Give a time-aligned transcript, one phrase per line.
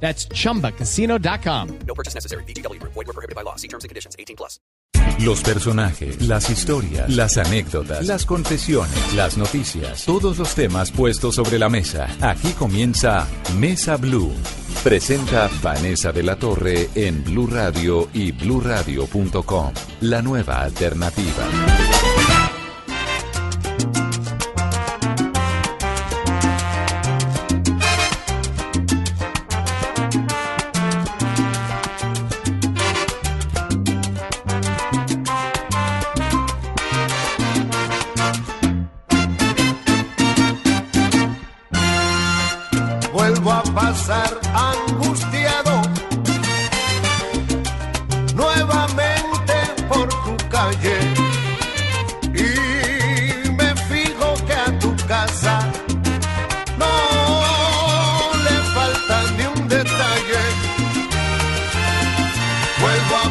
[0.00, 1.78] That's chumbacasino.com.
[1.86, 2.44] No purchase necessary.
[2.44, 2.80] BGW.
[2.82, 3.56] Void were prohibited by law.
[3.56, 4.14] See terms and conditions.
[4.18, 4.60] 18 plus.
[5.20, 11.58] Los personajes, las historias, las anécdotas, las confesiones, las noticias, todos los temas puestos sobre
[11.58, 12.06] la mesa.
[12.20, 13.26] Aquí comienza
[13.56, 14.32] Mesa Blue.
[14.84, 19.72] Presenta Vanessa de la Torre en Blue Radio y bluradio.com.
[20.02, 22.15] La nueva alternativa.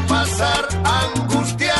[0.08, 1.75] Pasar angustiado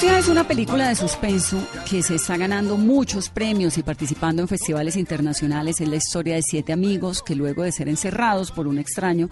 [0.00, 4.48] Angustia es una película de suspenso que se está ganando muchos premios y participando en
[4.48, 5.78] festivales internacionales.
[5.78, 9.28] Es la historia de siete amigos que luego de ser encerrados por un extraño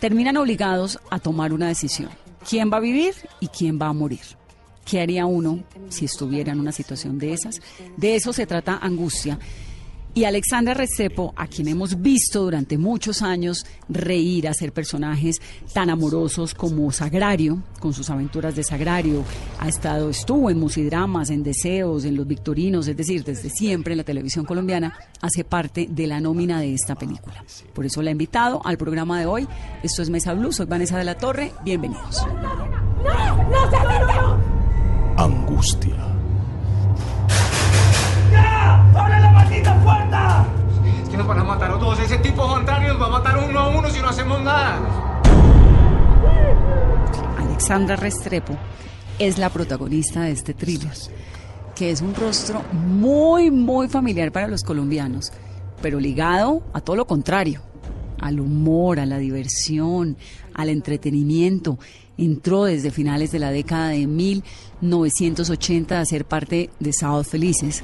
[0.00, 2.10] terminan obligados a tomar una decisión.
[2.48, 4.22] ¿Quién va a vivir y quién va a morir?
[4.84, 7.60] ¿Qué haría uno si estuviera en una situación de esas?
[7.96, 9.38] De eso se trata Angustia.
[10.20, 15.40] Y Alexandra Restrepo, a quien hemos visto durante muchos años reír, hacer personajes
[15.72, 19.24] tan amorosos como Sagrario, con sus aventuras de Sagrario,
[19.58, 23.96] ha estado, estuvo en musidramas, en deseos, en los victorinos, es decir, desde siempre en
[23.96, 27.42] la televisión colombiana, hace parte de la nómina de esta película.
[27.72, 29.48] Por eso la he invitado al programa de hoy.
[29.82, 32.26] Esto es Mesa Blue, soy Vanessa de la Torre, bienvenidos.
[35.16, 36.10] Angustia.
[38.36, 40.46] ¡Abre la maldita puerta!
[41.02, 41.98] Es que nos van a matar a todos.
[42.00, 44.78] Ese tipo Juan nos va a matar uno a uno si no hacemos nada.
[47.38, 48.56] Alexandra Restrepo
[49.18, 50.94] es la protagonista de este thriller,
[51.74, 55.30] que es un rostro muy, muy familiar para los colombianos,
[55.82, 57.60] pero ligado a todo lo contrario,
[58.18, 60.16] al humor, a la diversión,
[60.54, 61.78] al entretenimiento.
[62.16, 67.82] Entró desde finales de la década de 1980 a ser parte de Sábados Felices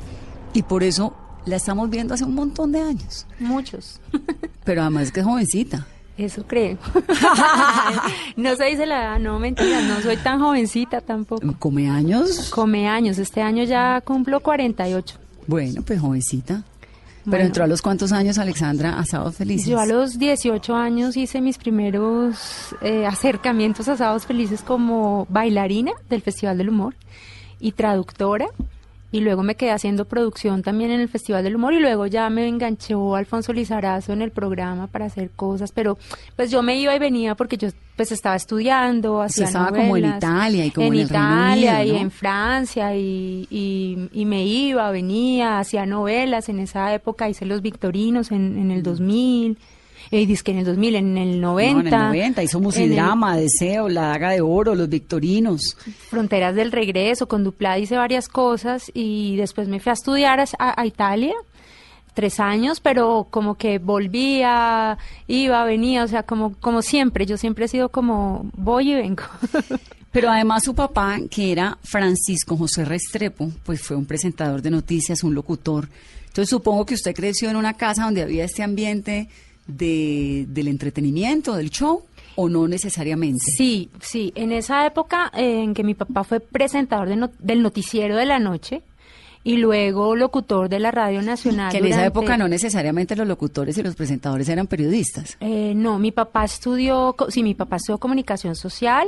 [0.56, 3.26] y por eso la estamos viendo hace un montón de años.
[3.38, 4.00] Muchos.
[4.64, 5.86] Pero además es que es jovencita.
[6.16, 6.78] Eso creen.
[8.36, 11.46] no se dice la edad, no mentira, no soy tan jovencita tampoco.
[11.58, 12.48] ¿Come años?
[12.48, 15.18] Come años, este año ya cumplo 48.
[15.46, 16.62] Bueno, pues jovencita.
[17.24, 17.44] Pero Bueno.
[17.46, 19.66] entró a los cuántos años, Alexandra, a Sábados Felices.
[19.66, 25.92] Yo a los 18 años hice mis primeros eh, acercamientos a Sábados Felices como bailarina
[26.08, 26.94] del Festival del Humor
[27.60, 28.46] y traductora.
[29.12, 32.28] Y luego me quedé haciendo producción también en el Festival del Humor y luego ya
[32.28, 35.96] me enganchó Alfonso Lizarazo en el programa para hacer cosas, pero
[36.34, 39.88] pues yo me iba y venía porque yo pues estaba estudiando, hacía estaba como en
[39.88, 40.16] novelas.
[40.18, 45.60] Italia y como en Reino Italia y en Francia y, y, y me iba, venía,
[45.60, 49.56] hacía novelas en esa época, hice Los Victorinos en, en el 2000,
[50.10, 51.74] eh, dizque en el 2000, en el 90.
[51.74, 55.76] No, en el 90 hizo en el musidrama, Deseo, La Daga de Oro, Los Victorinos.
[56.08, 60.46] Fronteras del Regreso, con Duplá hice varias cosas y después me fui a estudiar a,
[60.58, 61.34] a Italia
[62.16, 64.96] tres años, pero como que volvía,
[65.26, 69.24] iba, venía, o sea, como, como siempre, yo siempre he sido como voy y vengo.
[70.12, 75.22] Pero además su papá, que era Francisco José Restrepo, pues fue un presentador de noticias,
[75.22, 75.90] un locutor.
[76.28, 79.28] Entonces supongo que usted creció en una casa donde había este ambiente
[79.66, 82.02] de, del entretenimiento, del show,
[82.36, 83.38] o no necesariamente.
[83.56, 87.62] Sí, sí, en esa época eh, en que mi papá fue presentador de no- del
[87.62, 88.82] noticiero de la noche
[89.42, 91.70] y luego locutor de la Radio Nacional.
[91.70, 95.36] Que en esa época no necesariamente los locutores y los presentadores eran periodistas.
[95.40, 99.06] Eh, no, mi papá estudió, sí, mi papá estudió comunicación social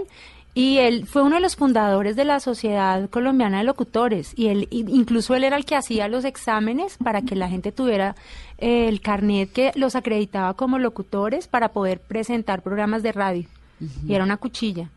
[0.59, 4.33] Y él fue uno de los fundadores de la Sociedad Colombiana de Locutores.
[4.35, 8.17] Y él, incluso él era el que hacía los exámenes para que la gente tuviera
[8.59, 13.47] eh, el carnet que los acreditaba como locutores para poder presentar programas de radio.
[14.05, 14.91] Y era una cuchilla.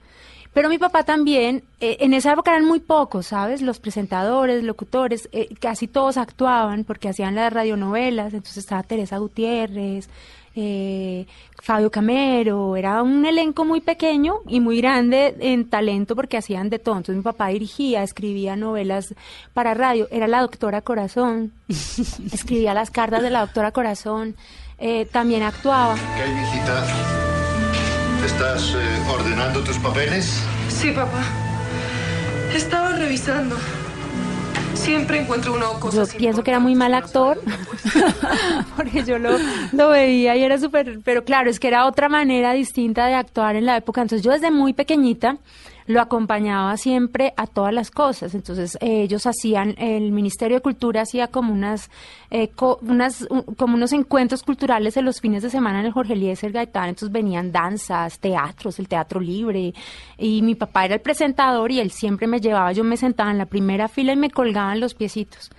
[0.52, 3.62] Pero mi papá también, eh, en esa época eran muy pocos, ¿sabes?
[3.62, 10.10] Los presentadores, locutores, eh, casi todos actuaban porque hacían las radionovelas, entonces estaba Teresa Gutiérrez,
[10.56, 11.26] eh,
[11.62, 16.80] Fabio Camero, era un elenco muy pequeño y muy grande en talento porque hacían de
[16.80, 16.98] todo.
[16.98, 19.14] Entonces mi papá dirigía, escribía novelas
[19.54, 21.54] para radio, era la doctora Corazón,
[22.34, 24.36] escribía las cartas de la doctora Corazón,
[24.80, 25.96] eh, también actuaba.
[26.16, 26.86] ¿Qué hay, mijita?
[28.26, 30.44] ¿Estás eh, ordenando tus papeles?
[30.70, 31.24] Sí, papá.
[32.54, 33.56] Estaba revisando.
[34.74, 37.40] Siempre encuentro uno Yo cosas pienso que era muy mal actor,
[38.76, 39.38] porque yo lo,
[39.72, 43.56] lo veía y era súper, pero claro, es que era otra manera distinta de actuar
[43.56, 44.02] en la época.
[44.02, 45.38] Entonces yo desde muy pequeñita
[45.88, 48.36] lo acompañaba siempre a todas las cosas.
[48.36, 51.90] Entonces eh, ellos hacían, el Ministerio de Cultura hacía como unas,
[52.30, 55.92] eh, co- unas un- como unos encuentros culturales en los fines de semana en el
[55.92, 56.90] Jorge Eliezer Gaitán.
[56.90, 59.74] Entonces venían danzas, teatros, el teatro libre.
[60.18, 63.38] Y mi papá era el presentador y él siempre me llevaba, yo me sentaba en
[63.38, 65.50] la primera fila y me colgaban los piecitos.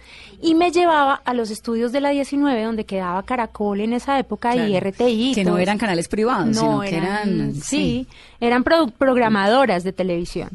[0.40, 4.54] Y me llevaba a los estudios de la 19 donde quedaba Caracol en esa época
[4.56, 4.72] y.
[4.80, 5.32] RTI.
[5.34, 8.06] Que no eran canales privados, sino que eran- sí, sí.
[8.42, 10.50] Eran programadoras de televisión.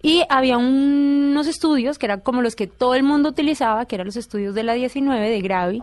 [0.00, 3.96] Y había un- unos estudios que eran como los que todo el mundo utilizaba, que
[3.96, 5.82] eran los estudios de la 19 de Gravi,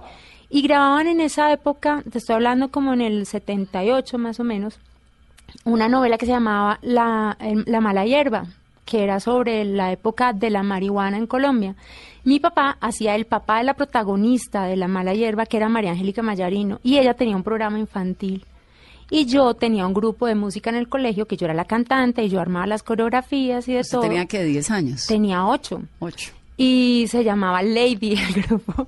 [0.50, 4.80] y grababan en esa época, te estoy hablando como en el 78 más o menos,
[5.66, 8.46] una novela que se llamaba La, el- La mala hierba,
[8.86, 11.76] que era sobre la época de la marihuana en Colombia.
[12.24, 15.92] Mi papá hacía el papá de la protagonista de La mala hierba, que era María
[15.92, 18.46] Angélica Mayarino, y ella tenía un programa infantil.
[19.10, 22.24] Y yo tenía un grupo de música en el colegio, que yo era la cantante,
[22.24, 24.02] y yo armaba las coreografías y de todo.
[24.02, 25.08] tenía que 10 años.
[25.08, 26.32] Tenía ocho Ocho.
[26.58, 28.88] y se llamaba Lady el grupo.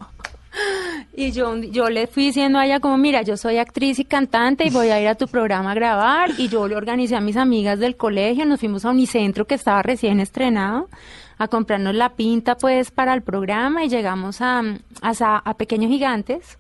[1.13, 4.65] Y yo, yo le fui diciendo a ella como, mira, yo soy actriz y cantante
[4.65, 6.31] y voy a ir a tu programa a grabar.
[6.37, 9.81] Y yo le organicé a mis amigas del colegio, nos fuimos a Unicentro que estaba
[9.81, 10.89] recién estrenado
[11.37, 14.61] a comprarnos la pinta pues para el programa y llegamos a,
[15.01, 16.57] a, a Pequeños Gigantes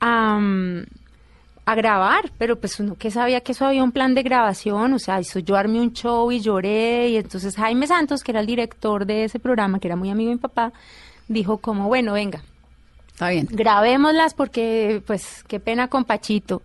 [0.00, 0.40] a,
[1.64, 4.98] a grabar, pero pues uno que sabía que eso había un plan de grabación, o
[4.98, 8.46] sea, hizo yo armé un show y lloré y entonces Jaime Santos, que era el
[8.46, 10.72] director de ese programa, que era muy amigo de mi papá,
[11.28, 12.42] dijo como, bueno, venga,
[13.12, 13.46] Está bien.
[13.50, 16.62] grabémoslas porque pues qué pena con Pachito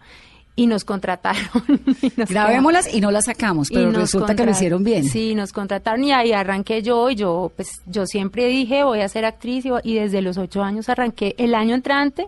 [0.56, 1.46] y nos contrataron.
[2.02, 5.04] y nos Grabémoslas y no las sacamos, pero resulta que lo hicieron bien.
[5.04, 9.10] Sí, nos contrataron y ahí arranqué yo y yo, pues yo siempre dije voy a
[9.10, 12.28] ser actriz y, y desde los ocho años arranqué el año entrante.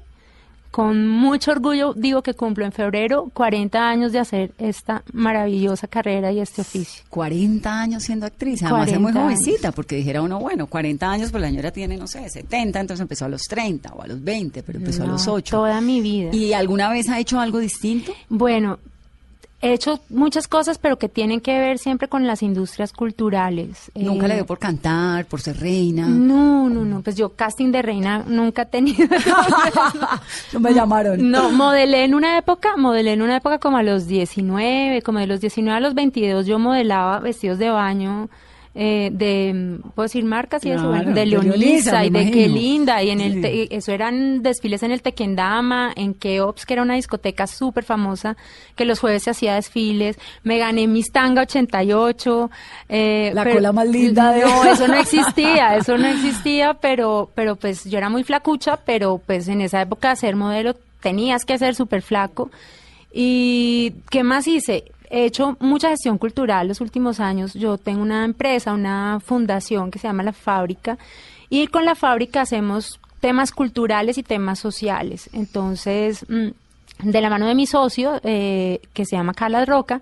[0.71, 6.31] Con mucho orgullo digo que cumplo en febrero 40 años de hacer esta maravillosa carrera
[6.31, 7.04] y este oficio.
[7.10, 11.31] 40 años siendo actriz, además es muy 40 jovencita, porque dijera uno, bueno, 40 años,
[11.31, 14.24] pues la señora tiene, no sé, 70, entonces empezó a los 30 o a los
[14.24, 15.56] 20, pero empezó a los 8.
[15.56, 16.30] Toda mi vida.
[16.33, 18.13] ¿Y alguna vez ha hecho algo distinto?
[18.30, 18.80] Bueno,
[19.62, 23.92] he hecho muchas cosas, pero que tienen que ver siempre con las industrias culturales.
[23.96, 26.08] Nunca Eh, le dio por cantar, por ser reina.
[26.08, 29.08] No, no, no, pues yo casting de reina nunca he tenido.
[30.54, 31.30] no me llamaron.
[31.30, 35.28] No, modelé en una época, modelé en una época como a los 19, como de
[35.28, 38.30] los 19 a los 22 yo modelaba vestidos de baño
[38.75, 40.89] eh, de, ¿puedo decir marcas y eso?
[40.92, 42.48] Claro, de Leonisa y de Qué.
[42.48, 46.83] Linda, y en el, te- eso eran desfiles en el Tequendama, en Keops, que era
[46.83, 48.38] una discoteca súper famosa,
[48.75, 52.50] que los jueves se hacía desfiles, me gané mis tanga 88.
[52.89, 57.55] eh, La cola más linda de- No, eso no existía, eso no existía, pero, pero
[57.55, 61.75] pues yo era muy flacucha, pero pues en esa época ser modelo tenías que ser
[61.75, 62.51] súper flaco.
[63.12, 64.84] ¿Y qué más hice?
[65.10, 67.54] He hecho mucha gestión cultural los últimos años.
[67.54, 70.98] Yo tengo una empresa, una fundación que se llama La Fábrica
[71.50, 75.30] y con la fábrica hacemos temas culturales y temas sociales.
[75.34, 76.50] Entonces, mm,
[77.04, 80.01] de la mano de mi socio, eh, que se llama Carla Roca,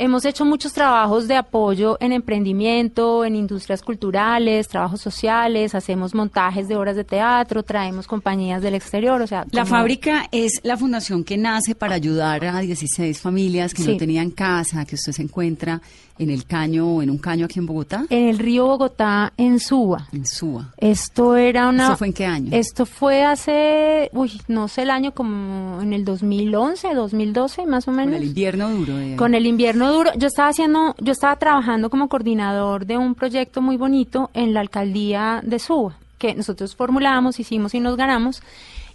[0.00, 6.68] hemos hecho muchos trabajos de apoyo en emprendimiento, en industrias culturales, trabajos sociales, hacemos montajes
[6.68, 9.44] de obras de teatro, traemos compañías del exterior, o sea...
[9.52, 13.92] La como- fábrica es la fundación que nace para ayudar a 16 familias que Sí.
[13.92, 15.80] no tenían casa, que usted se encuentra
[16.18, 19.58] en el caño o en un caño aquí en Bogotá, En el río Bogotá, en
[19.58, 20.06] Suba.
[20.12, 20.74] en Suba.
[20.76, 21.86] Esto era una...
[21.86, 22.48] ¿Eso fue en qué año?
[22.52, 27.92] Esto fue hace, uy, no sé el año, como en el 2011, 2012, más o
[27.92, 28.12] menos.
[28.12, 28.96] Con el invierno duro.
[28.96, 33.14] de- Con el invierno duro, yo estaba haciendo, yo estaba trabajando como coordinador de un
[33.14, 38.42] proyecto muy bonito en la alcaldía de Suba, que nosotros formulamos, hicimos y nos ganamos.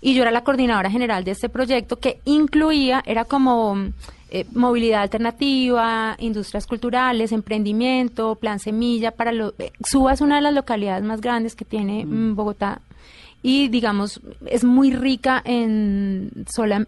[0.01, 3.77] y yo era la coordinadora general de este proyecto que incluía, era como
[4.29, 9.53] eh, movilidad alternativa, industrias culturales, emprendimiento, plan semilla para los...
[9.59, 12.81] Eh, Suba es una de las localidades más grandes que tiene mm, Bogotá
[13.45, 16.87] y digamos es muy rica en sola,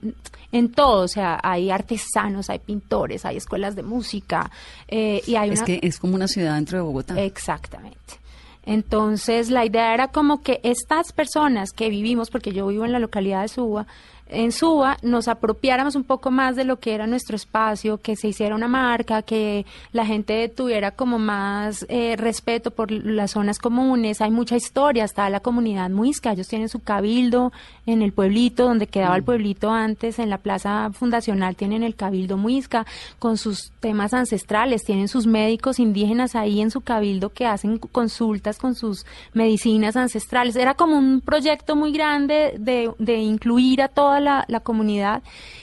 [0.51, 4.49] en todo, o sea, hay artesanos, hay pintores, hay escuelas de música
[4.87, 5.65] eh, y hay Es una...
[5.67, 7.21] que es como una ciudad dentro de Bogotá.
[7.21, 8.15] Exactamente.
[8.63, 12.99] Entonces, la idea era como que estas personas que vivimos, porque yo vivo en la
[12.99, 13.85] localidad de Suba,
[14.29, 18.27] en Suba nos apropiáramos un poco más de lo que era nuestro espacio, que se
[18.27, 24.21] hiciera una marca, que la gente tuviera como más eh, respeto por las zonas comunes.
[24.21, 27.51] Hay mucha historia, está la comunidad muisca, ellos tienen su cabildo
[27.85, 32.37] en el pueblito, donde quedaba el pueblito antes, en la plaza fundacional tienen el cabildo
[32.37, 32.85] muisca,
[33.19, 38.57] con sus temas ancestrales, tienen sus médicos indígenas ahí en su cabildo que hacen consultas
[38.57, 40.55] con sus medicinas ancestrales.
[40.55, 45.21] Era como un proyecto muy grande de, de incluir a toda la, la comunidad.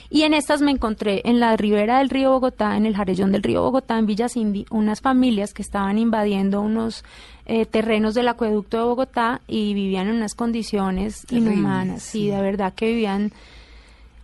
[0.09, 3.43] Y en estas me encontré en la ribera del río Bogotá, en el jarellón del
[3.43, 7.03] río Bogotá, en Villa Cindy, unas familias que estaban invadiendo unos
[7.45, 12.03] eh, terrenos del acueducto de Bogotá y vivían en unas condiciones inhumanas.
[12.03, 13.31] Sí, de verdad que vivían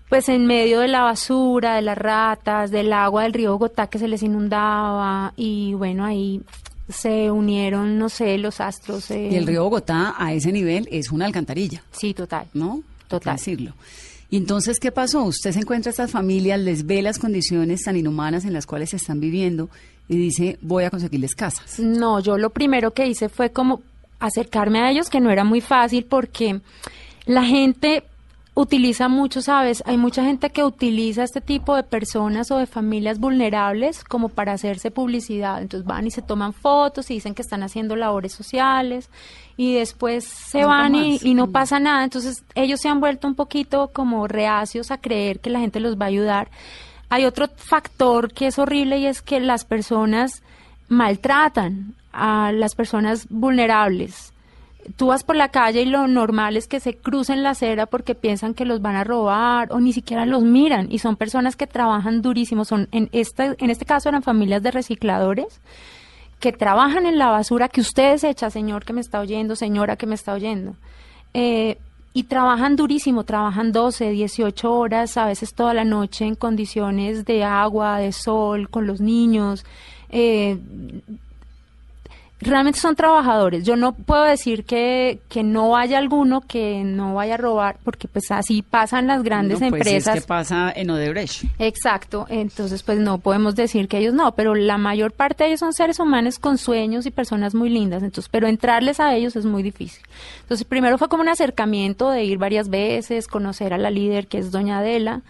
[0.10, 3.98] pues en medio de la basura, de las ratas, del agua del río Bogotá que
[3.98, 6.42] se les inundaba y bueno, ahí
[6.90, 9.10] se unieron, no sé, los astros.
[9.12, 12.46] eh, Y el río Bogotá a ese nivel es una alcantarilla, Sí, total.
[12.54, 12.74] ¿no?
[12.74, 13.36] Hay que Total.
[13.38, 13.74] decirlo.
[14.32, 15.24] Y entonces, ¿qué pasó?
[15.24, 18.94] Usted se encuentra a estas familias, les ve las condiciones tan inhumanas en las cuales
[18.94, 19.70] están viviendo
[20.08, 21.80] y dice, voy a conseguirles casas.
[21.80, 23.82] No, yo lo primero que hice fue como
[24.20, 26.62] acercarme a ellos, que no era muy fácil porque
[27.26, 28.06] la gente
[28.62, 29.84] utiliza mucho, ¿sabes?
[29.86, 34.53] Hay mucha gente que utiliza este tipo de personas o de familias vulnerables como para
[34.53, 35.62] hacerse publicidad.
[35.62, 39.10] Entonces van y se toman fotos y dicen que están haciendo labores sociales
[39.58, 41.51] y después se van y, y no Mm.
[41.51, 42.03] pasa nada.
[42.03, 45.98] Entonces ellos se han vuelto un poquito como reacios a creer que la gente los
[46.00, 46.50] va a ayudar.
[47.10, 50.44] Hay otro factor que es horrible y es que las personas
[50.88, 54.31] maltratan a las personas vulnerables.
[54.96, 58.16] Tú vas por la calle y lo normal es que se crucen la acera porque
[58.16, 61.68] piensan que los van a robar o ni siquiera los miran y son personas que
[61.68, 62.66] trabajan durísimo.
[62.66, 65.62] Son en este en este caso eran familias de recicladores
[66.40, 70.08] que trabajan en la basura que usted desecha, señor que me está oyendo, señora que
[70.08, 70.76] me está oyendo.
[71.34, 71.78] Eh,
[72.14, 77.46] y trabajan durísimo, trabajan 12, 18 horas, a veces toda la noche en condiciones de
[77.46, 79.66] agua, de sol, con los niños.
[80.10, 80.58] Eh,
[82.42, 83.64] realmente son trabajadores.
[83.64, 88.08] Yo no puedo decir que, que no haya alguno que no vaya a robar, porque
[88.08, 90.16] pues así pasan las grandes No, pues, empresas.
[90.16, 91.46] Es que pasa en Odebrecht.
[91.60, 95.60] Exacto, entonces pues no podemos decir que ellos no, pero la mayor parte de ellos
[95.60, 99.46] son seres humanos con sueños y personas muy lindas, entonces, pero entrarles a ellos es
[99.46, 100.02] muy difícil.
[100.42, 104.40] Entonces, primero fue como un acercamiento de ir varias veces, conocer a la líder que
[104.40, 105.22] es Doña Adela,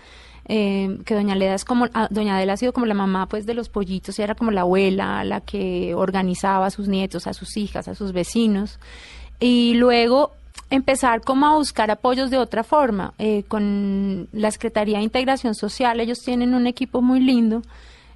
[0.45, 3.45] eh, que Doña Adela es como, ah, Doña Adela ha sido como la mamá pues
[3.45, 7.33] de los pollitos, y era como la abuela, la que organizaba a sus nietos, a
[7.33, 8.79] sus hijas, a sus vecinos,
[9.39, 10.31] y luego
[10.69, 13.13] empezar como a buscar apoyos de otra forma.
[13.19, 17.62] Eh, con la Secretaría de Integración Social, ellos tienen un equipo muy lindo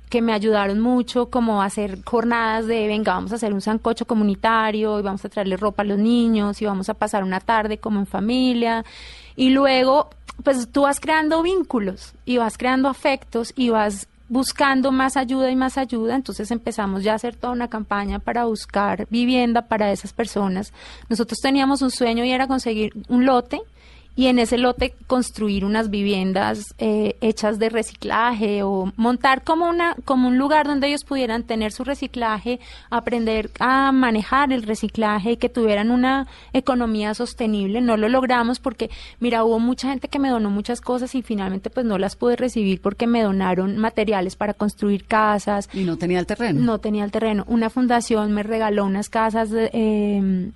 [0.10, 4.06] que me ayudaron mucho, como a hacer jornadas de, venga, vamos a hacer un sancocho
[4.06, 7.80] comunitario y vamos a traerle ropa a los niños y vamos a pasar una tarde
[7.80, 8.86] como en familia.
[9.36, 10.10] Y luego,
[10.44, 15.56] pues tú vas creando vínculos y vas creando afectos y vas buscando más ayuda y
[15.56, 20.14] más ayuda, entonces empezamos ya a hacer toda una campaña para buscar vivienda para esas
[20.14, 20.74] personas.
[21.10, 23.62] Nosotros teníamos un sueño y era conseguir un lote
[24.16, 29.96] y en ese lote construir unas viviendas eh, hechas de reciclaje o montar como una
[30.06, 35.38] como un lugar donde ellos pudieran tener su reciclaje, aprender a manejar el reciclaje y
[35.38, 37.82] que tuvieran una economía sostenible.
[37.82, 41.70] No lo logramos porque mira, hubo mucha gente que me donó muchas cosas y finalmente
[41.70, 45.70] pues no las pude recibir porque me donaron materiales para construir casas.
[45.74, 46.62] Y no tenía el terreno.
[46.62, 47.44] No tenía el terreno.
[47.48, 50.52] Una fundación me regaló unas casas de, eh,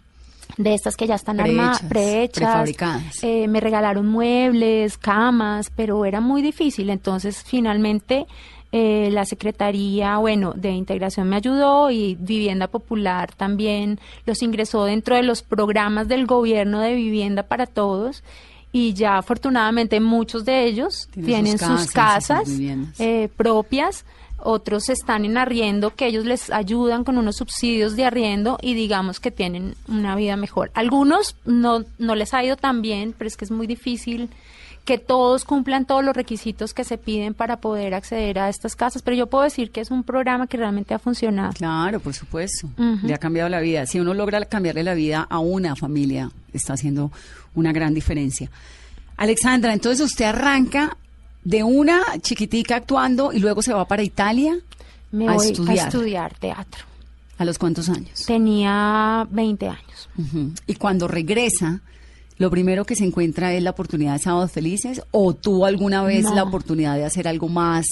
[0.58, 2.44] de estas que ya están armadas, prehechas.
[2.44, 3.24] prefabricadas.
[3.24, 6.90] Eh, me regalaron muebles, camas, pero era muy difícil.
[6.90, 8.26] Entonces, finalmente,
[8.72, 15.16] eh, la Secretaría, bueno, de Integración me ayudó y Vivienda Popular también los ingresó dentro
[15.16, 18.24] de los programas del gobierno de vivienda para todos.
[18.72, 24.06] Y ya afortunadamente muchos de ellos Tienen tienen, sus sus casas, sus eh, propias,
[24.44, 29.20] otros están en arriendo que ellos les ayudan con unos subsidios de arriendo y digamos
[29.20, 30.72] que tienen una vida mejor.
[30.74, 34.30] Algunos no, no les ha ido tan bien, pero es que es muy difícil
[34.86, 39.04] que todos cumplan todos los requisitos que se piden para poder acceder a estas casas,
[39.04, 41.54] pero yo puedo decir que es un programa que realmente ha funcionado.
[41.54, 42.68] Claro, por supuesto.
[43.04, 43.86] Le ha cambiado la vida.
[43.86, 47.12] Si uno logra cambiarle la vida a una familia, está haciendo
[47.54, 48.50] una gran diferencia.
[49.16, 50.98] Alexandra, entonces usted arranca
[51.50, 54.56] de una chiquitica actuando y luego se va para Italia
[55.12, 55.80] Me a voy estudiar.
[55.80, 56.84] a estudiar teatro.
[57.40, 58.26] ¿A los cuántos años?
[58.28, 60.10] Tenía 20 años.
[60.68, 61.82] Y cuando regresa,
[62.38, 66.24] lo primero que se encuentra es la oportunidad de Sábados Felices o tuvo alguna vez
[66.26, 66.36] No.
[66.36, 67.86] la oportunidad de hacer algo más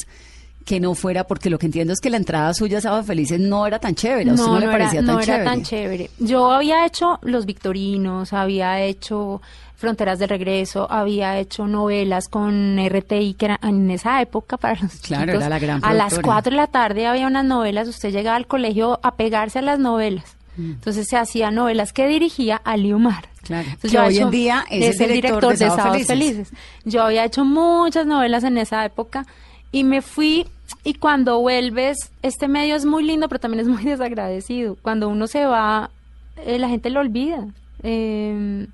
[0.68, 3.40] que no fuera, porque lo que entiendo es que la entrada suya a Sábados Felices
[3.40, 5.42] no era tan chévere, a usted no, le parecía era, tan no chévere.
[5.42, 6.10] era tan chévere.
[6.20, 9.42] Yo había hecho Los Victorinos, había hecho
[9.78, 14.92] Fronteras de Regreso, había hecho novelas con RTI, que era en esa época para los
[14.96, 16.34] Claro, chiquitos, era la gran A las productora.
[16.36, 19.80] 4 de la tarde había unas novelas, usted llegaba al colegio a pegarse a las
[19.80, 20.36] novelas.
[20.58, 20.72] Mm.
[20.72, 23.30] Entonces se hacían novelas que dirigía Ali Umar.
[23.44, 26.50] Claro, Entonces, que yo hoy había en hecho- día es el director de Sábados Felices.
[26.84, 29.26] Yo había hecho muchas novelas en esa época
[29.72, 30.48] y me fui
[30.84, 34.78] y cuando vuelves, este medio es muy lindo, pero también es muy desagradecido.
[34.82, 35.90] Cuando uno se va,
[36.46, 37.48] eh, la gente lo olvida.
[37.84, 38.68] Eh,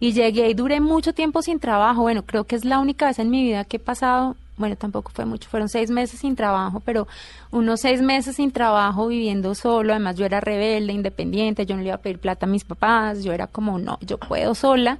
[0.00, 2.02] y llegué y duré mucho tiempo sin trabajo.
[2.02, 5.10] Bueno, creo que es la única vez en mi vida que he pasado, bueno, tampoco
[5.14, 7.06] fue mucho, fueron seis meses sin trabajo, pero
[7.50, 9.92] unos seis meses sin trabajo viviendo solo.
[9.92, 13.22] Además, yo era rebelde, independiente, yo no le iba a pedir plata a mis papás,
[13.24, 14.98] yo era como, no, yo puedo sola.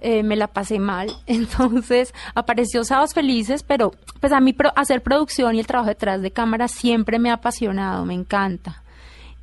[0.00, 1.10] Eh, me la pasé mal.
[1.26, 6.22] Entonces apareció Sábados Felices, pero pues a mí pro- hacer producción y el trabajo detrás
[6.22, 8.82] de cámara siempre me ha apasionado, me encanta.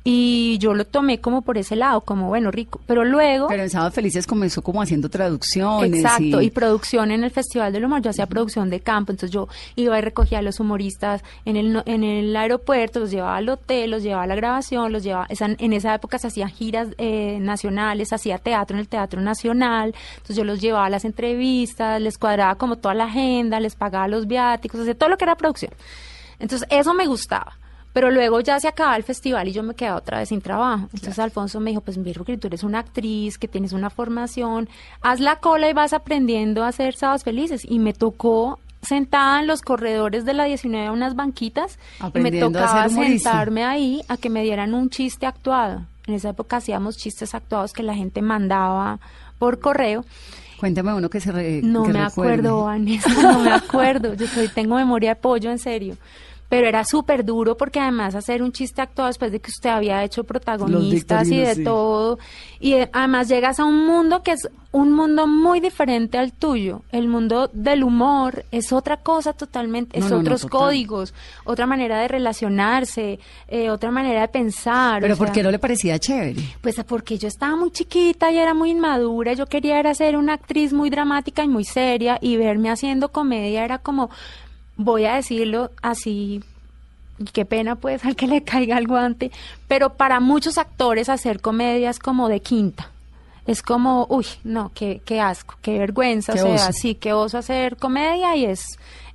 [0.04, 2.80] Y yo lo tomé como por ese lado, como bueno, rico.
[2.86, 3.46] Pero luego...
[3.46, 6.00] Pero en Sábados Felices comenzó como haciendo traducciones.
[6.02, 9.30] Exacto, y, y producción en el Festival del Humor, yo hacía producción de campo, entonces
[9.32, 13.48] yo iba y recogía a los humoristas en el, en el aeropuerto, los llevaba al
[13.48, 16.88] hotel, los llevaba a la grabación, los llevaba, esa- en esa época se hacían giras
[16.98, 22.00] eh, nacionales, hacía teatro en el Teatro Nacional, entonces yo los llevaba a las entrevistas,
[22.00, 25.36] les cuadraba como toda la agenda, les pagaba los viáticos, hacía todo lo que era
[25.36, 25.72] producción.
[26.40, 27.56] Entonces eso me gustaba.
[27.92, 30.84] Pero luego ya se acababa el festival y yo me quedaba otra vez sin trabajo.
[30.94, 34.68] Entonces Alfonso me dijo, pues mira, que tú eres una actriz, que tienes una formación,
[35.02, 37.62] haz la cola y vas aprendiendo a hacer sábados felices.
[37.68, 41.78] Y me tocó sentada en los corredores de la 19 a unas banquitas
[42.14, 42.88] y me tocaba
[43.22, 45.82] sentarme ahí a que me dieran un chiste actuado.
[46.06, 48.98] En esa época hacíamos chistes actuados que la gente mandaba
[49.38, 50.04] por correo.
[50.58, 52.32] Cuéntame uno que se re- No que me recuerde.
[52.32, 54.14] acuerdo, Vanessa, no me acuerdo.
[54.14, 55.96] Yo soy, tengo memoria de pollo, en serio.
[56.52, 60.04] Pero era súper duro porque además hacer un chiste actuado después de que usted había
[60.04, 61.64] hecho protagonistas y de sí.
[61.64, 62.18] todo.
[62.60, 66.82] Y además llegas a un mundo que es un mundo muy diferente al tuyo.
[66.92, 70.58] El mundo del humor es otra cosa totalmente, No, es no, no, otros total.
[70.60, 75.00] códigos, otra manera de relacionarse, eh, otra manera de pensar.
[75.00, 76.36] Pero o ¿por sea, qué no le parecía chévere?
[76.60, 80.34] pues porque yo estaba muy chiquita y era muy inmadura, yo quería era ser una
[80.34, 84.10] actriz muy dramática y muy seria y verme haciendo comedia era como,
[84.84, 86.42] voy a decirlo así,
[87.18, 89.30] y qué pena pues al que le caiga el guante,
[89.68, 92.88] pero para muchos actores hacer comedia es como de quinta.
[93.44, 96.72] Es como, uy, no, qué, qué asco, qué vergüenza, Qué o sea, oso.
[96.72, 98.62] sí, qué oso hacer comedia y es,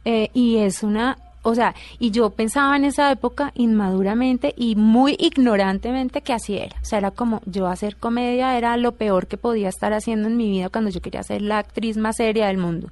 [0.03, 5.15] eh, y es una, o sea, y yo pensaba en esa época inmaduramente y muy
[5.17, 6.75] ignorantemente que así era.
[6.81, 10.35] O sea, era como yo hacer comedia era lo peor que podía estar haciendo en
[10.35, 12.89] mi vida cuando yo quería ser la actriz más seria del mundo.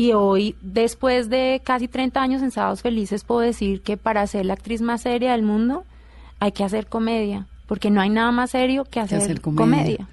[0.00, 4.46] Y hoy, después de casi 30 años en Sábados Felices, puedo decir que para ser
[4.46, 5.84] la actriz más seria del mundo
[6.38, 9.62] hay que hacer comedia, porque no hay nada más serio que hacer, hacer comedia.
[9.62, 10.08] comedia.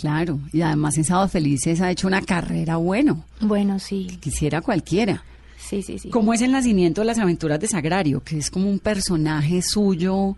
[0.00, 5.24] Claro, y además en Sábados Felices ha hecho una carrera bueno, Bueno, sí, quisiera cualquiera.
[5.58, 6.10] sí, sí, sí.
[6.10, 8.22] ¿Cómo es el nacimiento de las aventuras de Sagrario?
[8.22, 10.36] Que es como un personaje suyo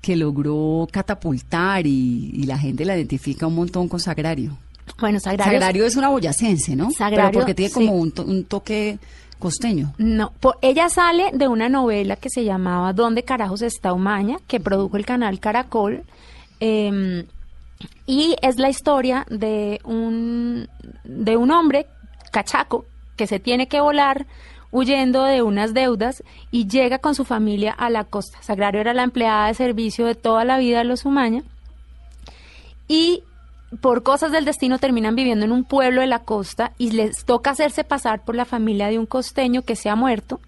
[0.00, 4.56] que logró catapultar y, y la gente la identifica un montón con Sagrario.
[4.98, 6.90] Bueno, Sagrario, Sagrario es una boyacense, ¿no?
[6.90, 7.74] Sagrario, Pero porque tiene sí.
[7.74, 8.98] como un, to- un toque
[9.38, 9.92] costeño.
[9.98, 14.38] No, po- ella sale de una novela que se llamaba ¿Dónde carajos está Umaña?
[14.46, 16.04] que produjo el canal Caracol.
[16.60, 17.26] eh,
[18.06, 20.66] y es la historia de un,
[21.04, 21.86] de un hombre
[22.32, 24.26] cachaco que se tiene que volar
[24.70, 28.38] huyendo de unas deudas y llega con su familia a la costa.
[28.42, 31.42] Sagrario era la empleada de servicio de toda la vida de los Umaña
[32.88, 33.22] y
[33.80, 37.50] por cosas del destino terminan viviendo en un pueblo de la costa y les toca
[37.50, 40.40] hacerse pasar por la familia de un costeño que se ha muerto.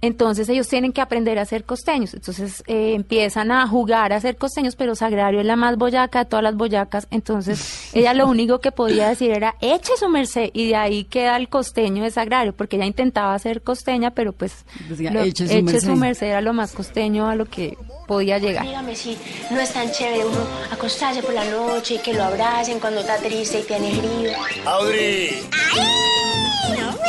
[0.00, 2.14] Entonces ellos tienen que aprender a ser costeños.
[2.14, 6.24] Entonces eh, empiezan a jugar a ser costeños, pero Sagrario es la más boyaca de
[6.30, 7.08] todas las boyacas.
[7.10, 11.36] Entonces ella lo único que podía decir era eche su merced y de ahí queda
[11.36, 15.52] el costeño de Sagrario, porque ella intentaba ser costeña, pero pues Decía, lo- "Eche su
[15.52, 15.80] eche merced".
[15.88, 18.64] su merced era lo más costeño a lo que podía llegar.
[18.64, 19.18] Dígame si
[19.50, 20.38] no es tan chévere uno
[20.70, 24.30] acostarse por la noche y que lo abracen cuando está triste y tiene frío.
[24.64, 25.42] Audrey,
[25.76, 25.82] No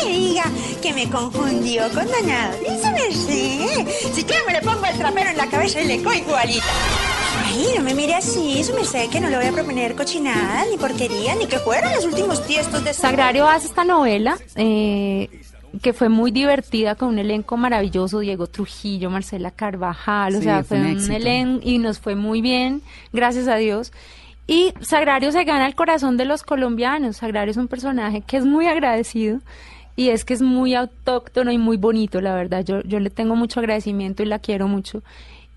[0.05, 0.43] me diga
[0.81, 3.87] que me confundió con Doña Dice merced.
[4.13, 6.65] Si quiere me le pongo el trapero en la cabeza y le cojo igualita.
[7.45, 10.77] Ay, no me mire así, su merced, que no le voy a proponer cochinada, ni
[10.77, 15.29] porquería, ni que fueran los últimos tiestos de Sagrario hace esta novela eh,
[15.81, 20.63] que fue muy divertida con un elenco maravilloso, Diego Trujillo, Marcela Carvajal, o Sí, sea,
[20.63, 22.81] fue fue un elenco y nos fue muy bien,
[23.13, 23.91] gracias a Dios.
[24.47, 27.17] Y Sagrario se gana el corazón de los colombianos.
[27.17, 29.41] Sagrario es un personaje que es muy agradecido
[29.99, 32.63] y es que es muy autóctono y muy bonito, la verdad.
[32.63, 35.03] Yo, yo le tengo mucho agradecimiento y la quiero mucho.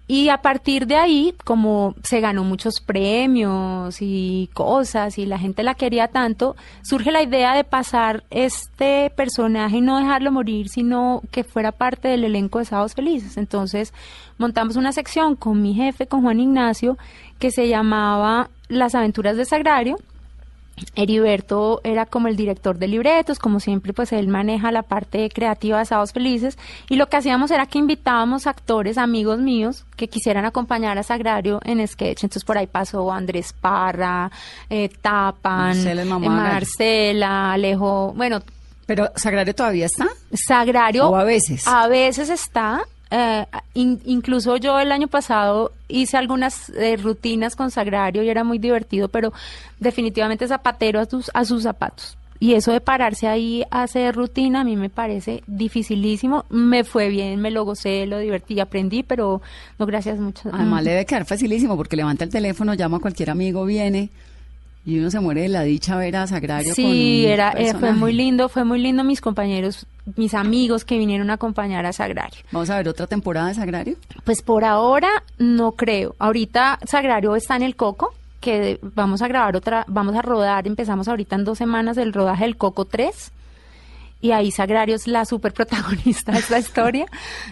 [0.08, 5.62] Y a partir de ahí, como se ganó muchos premios y cosas y la gente
[5.62, 11.22] la quería tanto, surge la idea de pasar este personaje y no dejarlo morir, sino
[11.30, 13.36] que fuera parte del elenco de Sábados Felices.
[13.36, 13.94] Entonces
[14.38, 16.98] montamos una sección con mi jefe, con Juan Ignacio,
[17.38, 19.98] que se llamaba Las aventuras de Sagrario.
[20.94, 25.78] Heriberto era como el director de libretos, como siempre pues él maneja la parte creativa
[25.78, 26.58] de Sábados Felices
[26.88, 31.60] y lo que hacíamos era que invitábamos actores, amigos míos que quisieran acompañar a Sagrario
[31.64, 34.30] en sketch, entonces por ahí pasó Andrés Parra,
[34.70, 36.04] eh, Tapan, Marcela eh.
[36.04, 38.42] Marcela, Alejo, bueno,
[38.86, 40.08] Pero Sagrario todavía está.
[40.32, 41.66] Sagrario O a veces.
[41.66, 42.82] a veces está.
[43.12, 48.42] Eh, in- incluso yo el año pasado hice algunas eh, rutinas con Sagrario y era
[48.42, 49.32] muy divertido, pero
[49.78, 52.16] definitivamente zapatero a sus, a sus zapatos.
[52.40, 56.44] Y eso de pararse ahí a hacer rutina a mí me parece dificilísimo.
[56.50, 59.40] Me fue bien, me lo gocé, lo divertí, aprendí, pero
[59.78, 60.48] no gracias mucho.
[60.52, 60.84] Además Mm.
[60.84, 64.08] le debe quedar facilísimo porque levanta el teléfono, llama a cualquier amigo, viene
[64.84, 67.74] y uno se muere de la dicha ver a Sagrario con Sí, un era, eh,
[67.74, 71.92] fue muy lindo, fue muy lindo mis compañeros, mis amigos que vinieron a acompañar a
[71.92, 72.40] Sagrario.
[72.50, 73.96] Vamos a ver otra temporada de Sagrario.
[74.24, 76.16] Pues por ahora no creo.
[76.18, 81.06] Ahorita Sagrario está en el Coco, que vamos a grabar otra, vamos a rodar, empezamos
[81.06, 83.30] ahorita en dos semanas el rodaje del Coco 3.
[84.22, 87.06] Y ahí Sagrario es la super protagonista de esta historia.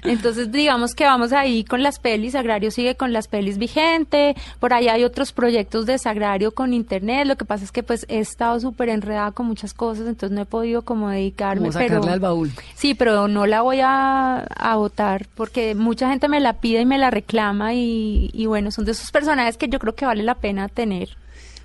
[0.05, 2.33] Entonces, digamos que vamos ahí con las pelis.
[2.33, 4.37] Sagrario sigue con las pelis vigente.
[4.61, 7.27] Por ahí hay otros proyectos de Sagrario con internet.
[7.27, 10.43] Lo que pasa es que pues he estado súper enredada con muchas cosas, entonces no
[10.43, 11.63] he podido como dedicarme.
[11.63, 12.53] Como sacarla pero, al baúl.
[12.77, 16.87] Sí, pero no la voy a, a votar porque mucha gente me la pide y
[16.87, 20.23] me la reclama y, y bueno, son de esos personajes que yo creo que vale
[20.23, 21.17] la pena tener.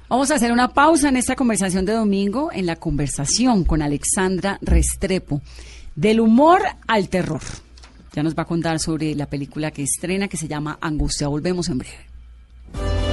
[0.07, 4.59] Vamos a hacer una pausa en esta conversación de domingo, en la conversación con Alexandra
[4.61, 5.41] Restrepo,
[5.95, 7.41] del humor al terror.
[8.13, 11.27] Ya nos va a contar sobre la película que estrena que se llama Angustia.
[11.27, 13.04] Volvemos en breve.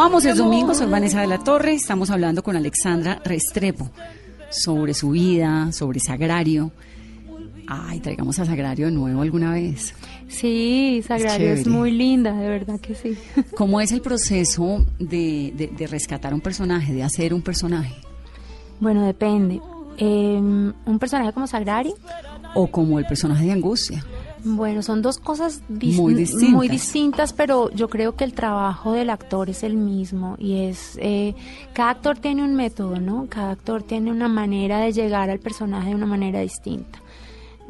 [0.00, 3.90] Continuamos, es domingo, soy Vanessa de la Torre, estamos hablando con Alexandra Restrepo
[4.48, 6.72] sobre su vida, sobre Sagrario.
[7.66, 9.94] Ay, traigamos a Sagrario de nuevo alguna vez.
[10.26, 11.70] Sí, Sagrario es, chévere.
[11.78, 13.14] muy linda, de verdad que sí.
[13.54, 17.94] ¿Cómo es el proceso de, de- de rescatar un personaje, de hacer un personaje?
[18.80, 19.60] Bueno, depende.
[19.98, 21.92] Eh, un personaje como Sagrario,
[22.54, 24.02] O como el personaje de Angustia.
[24.44, 26.50] Bueno, son dos cosas dis- Muy distintas.
[26.50, 30.98] muy distintas, pero yo creo que el trabajo del actor es el mismo y es
[31.00, 31.34] eh,
[31.72, 33.26] cada actor tiene un método, ¿no?
[33.28, 37.00] Cada actor tiene una manera de llegar al personaje de una manera distinta.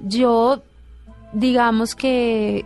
[0.02, 0.62] Yo,
[1.32, 2.64] digamos que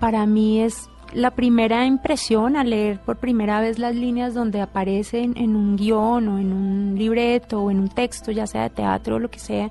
[0.00, 5.34] para mí es la primera impresión al leer por primera vez las líneas donde aparecen
[5.36, 9.16] en un guion o en un libreto o en un texto, ya sea de teatro
[9.16, 9.70] o lo que sea,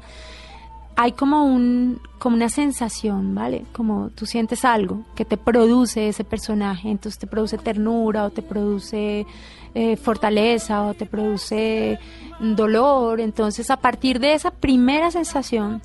[0.96, 3.66] hay como un como una sensación, ¿vale?
[3.74, 8.42] Como tú sientes algo que te produce ese personaje, entonces te produce ternura o te
[8.42, 9.28] produce
[9.76, 12.00] eh, fortaleza o te produce
[12.40, 15.82] dolor, entonces a partir de esa primera sensación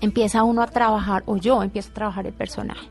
[0.00, 2.88] empieza uno a trabajar o yo empiezo a trabajar el personaje.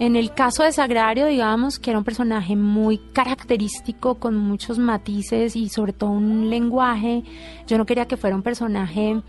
[0.00, 5.56] En el caso de Sagrario, digamos, que era un personaje muy característico, con muchos matices
[5.56, 7.24] y sobre todo un lenguaje,
[7.66, 9.20] yo no quería que fuera un personaje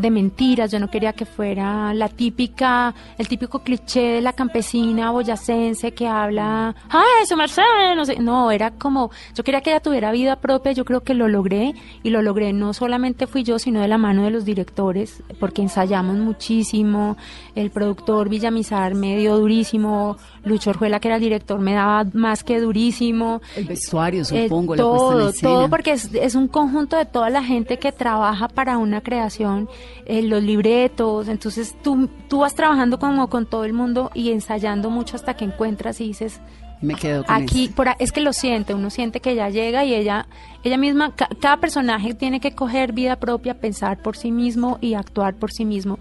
[0.00, 5.10] de mentiras, yo no quería que fuera la típica, el típico cliché de la campesina
[5.10, 7.62] boyacense que habla, ¡ay, su merced!
[7.96, 11.28] No no, era como, yo quería que ella tuviera vida propia, yo creo que lo
[11.28, 15.22] logré, y lo logré no solamente fui yo, sino de la mano de los directores,
[15.38, 17.16] porque ensayamos muchísimo,
[17.54, 22.42] el productor Villamizar me dio durísimo, Lucho Orjuela, que era el director, me daba más
[22.44, 23.40] que durísimo.
[23.56, 25.52] El vestuario, Eh, supongo, la puesta en todo, escena.
[25.52, 29.68] todo, porque es, es un conjunto de toda la gente que trabaja para una creación,
[30.06, 34.90] eh, los libretos, entonces tú, tú vas trabajando como con todo el mundo y ensayando
[34.90, 36.40] mucho hasta que encuentras y dices,
[36.80, 37.74] Me quedo con aquí, eso.
[37.74, 40.26] por es que lo siente, uno siente que ella llega y ella,
[40.64, 44.94] ella misma, ca- cada personaje tiene que coger vida propia, pensar por sí mismo y
[44.94, 45.98] actuar por sí mismo.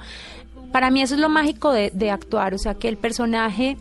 [0.71, 3.75] Para mí eso es lo mágico de, de actuar, o sea, que el personaje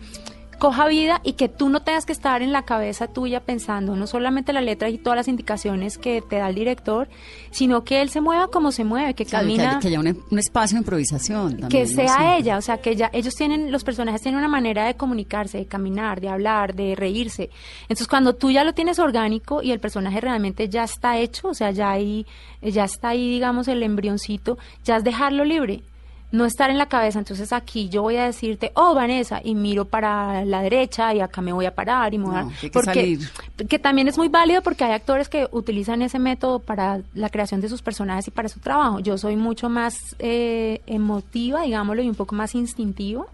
[0.59, 4.07] coja vida y que tú no tengas que estar en la cabeza tuya pensando no
[4.07, 7.09] solamente la letra y todas las indicaciones que te da el director,
[7.51, 10.01] sino que él se mueva como se mueve, que Claro, que camina haya, que haya
[10.01, 11.59] un, un espacio de improvisación.
[11.59, 14.87] también, que sea ella, o sea, que ella, ellos tienen, los personajes tienen una manera
[14.87, 17.51] de comunicarse, de caminar, de hablar, de reírse.
[17.83, 21.55] Entonces, cuando tú ya lo tienes orgánico y el personaje realmente ya está hecho, o
[21.55, 22.27] sea, ya ahí,
[22.63, 25.83] ya está ahí, digamos, el embrioncito, ya es dejarlo libre.
[26.31, 29.87] No estar en la cabeza, entonces aquí yo voy a decirte, oh Vanessa, y miro
[29.87, 32.71] para la derecha y acá me voy a parar y me voy a- hay que
[32.71, 33.21] porque salir.
[33.69, 37.63] que también es muy válido porque hay actores que utilizan ese método para la creación
[37.63, 38.99] de sus personajes y para su trabajo.
[39.01, 43.25] Yo soy mucho más eh, emotiva, digámoslo, y un poco más instintiva.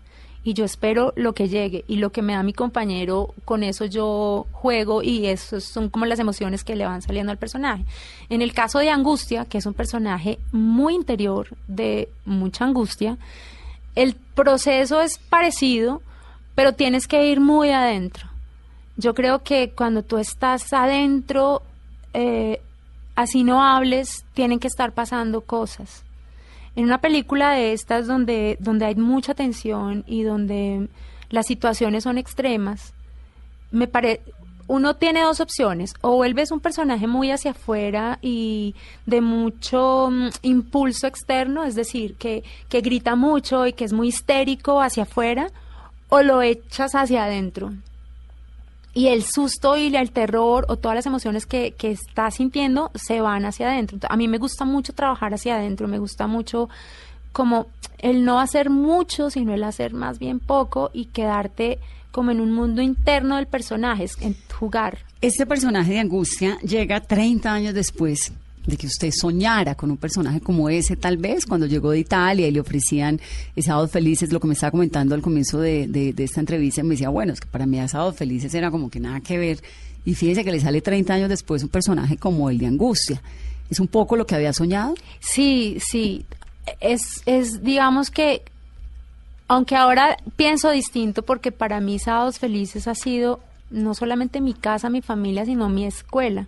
[0.44, 3.87] Y yo espero lo que llegue y lo que me da mi compañero, con eso
[3.87, 7.85] yo juego y eso son como las emociones que le van saliendo al personaje.
[8.28, 13.16] En el caso de Angustia, que es un personaje muy interior, de mucha angustia,
[13.94, 16.02] el proceso es parecido,
[16.54, 18.28] pero tienes que ir muy adentro.
[18.96, 21.62] Yo creo que cuando tú estás adentro,
[22.12, 22.61] eh,
[23.16, 26.04] así no hables, tienen que estar pasando cosas.
[26.77, 30.89] En una película de estas donde, donde hay mucha tensión y donde
[31.31, 32.93] las situaciones son extremas,
[33.71, 34.23] me parece
[34.67, 40.29] uno tiene dos opciones, o vuelves un personaje muy hacia afuera y de mucho mm,
[40.43, 45.49] impulso externo, es decir, que, que grita mucho y que es muy histérico hacia afuera,
[46.09, 47.73] o lo echas hacia adentro.
[48.94, 53.20] Y el susto y el terror o todas las emociones que, que estás sintiendo se
[53.20, 53.98] van hacia adentro.
[54.09, 56.68] A mí me gusta mucho trabajar hacia adentro, me gusta mucho
[57.33, 57.66] como
[57.98, 61.80] el no hacer mucho, sino el hacer más bien poco y quedarte
[62.12, 64.98] como en un mundo interno del personaje, en jugar.
[65.20, 68.33] Este personaje de angustia llega 30 años después
[68.66, 72.48] de que usted soñara con un personaje como ese, tal vez cuando llegó de Italia
[72.48, 73.20] y le ofrecían
[73.61, 77.11] Sábados Felices, lo que me estaba comentando al comienzo de, de- esta entrevista, me decía,
[77.11, 79.59] bueno, es que para mí Sábados Felices era como que nada que ver.
[80.07, 83.20] Y fíjese que le sale 30 años después un personaje como el de Angustia.
[83.70, 84.94] ¿Es un poco lo que había soñado?
[85.20, 86.24] Sí, sí.
[86.81, 88.42] Es, es, digamos que,
[89.48, 94.88] aunque ahora pienso distinto, porque para mí Sábados Felices ha sido no solamente mi casa,
[94.90, 96.46] mi familia, sino mi escuela.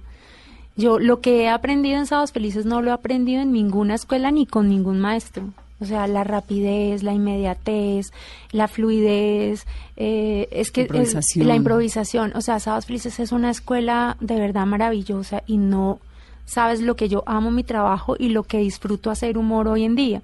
[0.76, 4.30] Yo lo que he aprendido en Sábados Felices no lo he aprendido en ninguna escuela
[4.30, 5.44] ni con ningún maestro.
[5.78, 8.10] O sea, la rapidez, la inmediatez,
[8.50, 11.48] la fluidez, eh, es que es- Improvisación.
[11.48, 12.32] la improvisación.
[12.34, 15.98] O sea, Sábados Felices es una escuela de verdad maravillosa y no
[16.46, 19.96] sabes lo que yo amo mi trabajo y lo que disfruto hacer humor hoy en
[19.96, 20.22] día.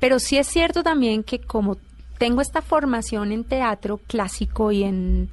[0.00, 1.76] Pero sí es cierto también que como
[2.18, 5.28] tengo esta formación en teatro clásico y en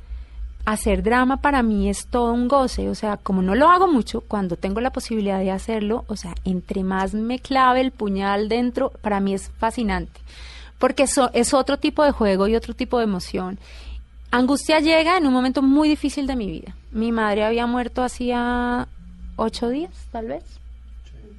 [0.71, 4.21] hacer drama para mí es todo un goce, o sea, como no lo hago mucho,
[4.21, 8.91] cuando tengo la posibilidad de hacerlo, o sea, entre más me clave el puñal dentro,
[9.01, 10.19] para mí es fascinante,
[10.77, 13.59] porque eso es otro tipo de juego y otro tipo de emoción.
[14.31, 16.75] Angustia llega en un momento muy difícil de mi vida.
[16.91, 18.87] Mi madre había muerto hacía
[19.37, 20.43] ocho días, tal vez.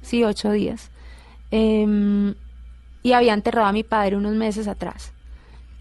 [0.01, 0.89] Sí, ocho días.
[1.51, 2.33] Em,
[3.01, 5.13] y había enterrado a mi padre unos meses atrás.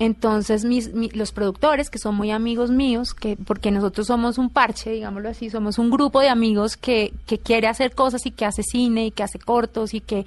[0.01, 4.49] Entonces mis, mi- los productores, que son muy amigos míos, que porque nosotros somos un
[4.51, 8.47] parche, digámoslo así, somos un grupo de amigos que, que quiere hacer cosas y que
[8.47, 10.25] hace cine y que hace cortos y que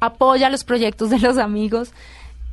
[0.00, 1.90] apoya los proyectos de los amigos,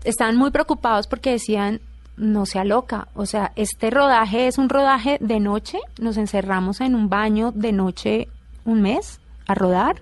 [0.03, 1.79] estaban muy preocupados porque decían,
[2.17, 6.95] no sea loca, o sea, este rodaje es un rodaje de noche, nos encerramos en
[6.95, 8.27] un baño de noche
[8.65, 10.01] un mes a rodar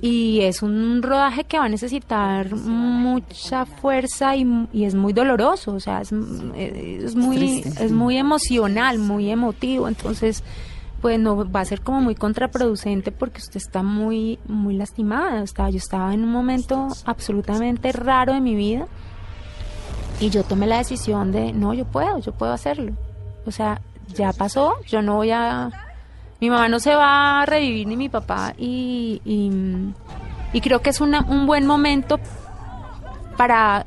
[0.00, 5.72] y es un rodaje que va a necesitar mucha fuerza y, y es muy doloroso,
[5.72, 10.42] o sea, es, es muy es muy emocional, muy emotivo, entonces
[11.00, 15.70] pues no va a ser como muy contraproducente porque usted está muy muy lastimada, estaba
[15.70, 18.86] yo estaba en un momento absolutamente raro de mi vida
[20.20, 22.92] Y yo tomé la decisión de, no, yo puedo, yo puedo hacerlo.
[23.46, 23.80] O sea,
[24.14, 25.70] ya pasó, yo no voy a...
[26.40, 31.00] Mi mamá no se va a revivir ni mi papá y, y, creo que es
[31.00, 32.18] una- un buen momento
[33.36, 33.84] para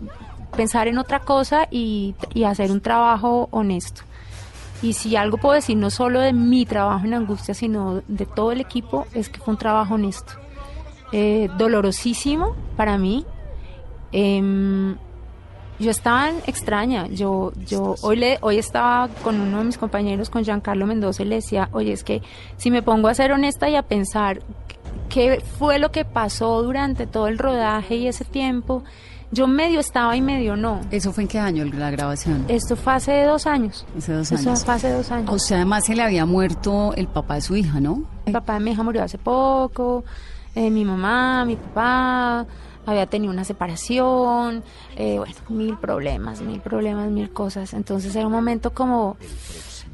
[0.55, 4.01] pensar en otra cosa y, y hacer un trabajo honesto.
[4.81, 8.51] Y si algo puedo decir, no solo de mi trabajo en Angustia, sino de todo
[8.51, 10.33] el equipo, es que fue un trabajo honesto.
[11.11, 13.25] Eh, dolorosísimo para mí.
[14.11, 14.95] Em,
[15.79, 17.07] yo estaba extraña.
[17.07, 21.25] Yo, yo hoy le, hoy estaba con uno de mis compañeros, con Giancarlo Mendoza, y
[21.25, 22.21] le decía, oye, es que
[22.57, 24.41] si me pongo a ser honesta y a pensar
[25.09, 28.83] qué fue lo que pasó durante todo el rodaje y ese tiempo,
[29.31, 30.79] yo medio estaba y medio no.
[30.91, 32.45] ¿Eso fue en qué año la grabación?
[32.47, 33.85] Esto fue hace dos años.
[33.97, 34.63] Hace dos Eso años.
[34.63, 35.31] fue hace dos años.
[35.33, 38.03] O sea, además se le había muerto el papá de su hija, ¿no?
[38.27, 40.03] Mi papá de mi hija murió hace poco,
[40.53, 42.45] eh, mi mamá, mi papá,
[42.85, 44.63] había tenido una separación,
[44.95, 47.73] eh, bueno, mil problemas, mil problemas, mil cosas.
[47.73, 49.17] Entonces era un momento como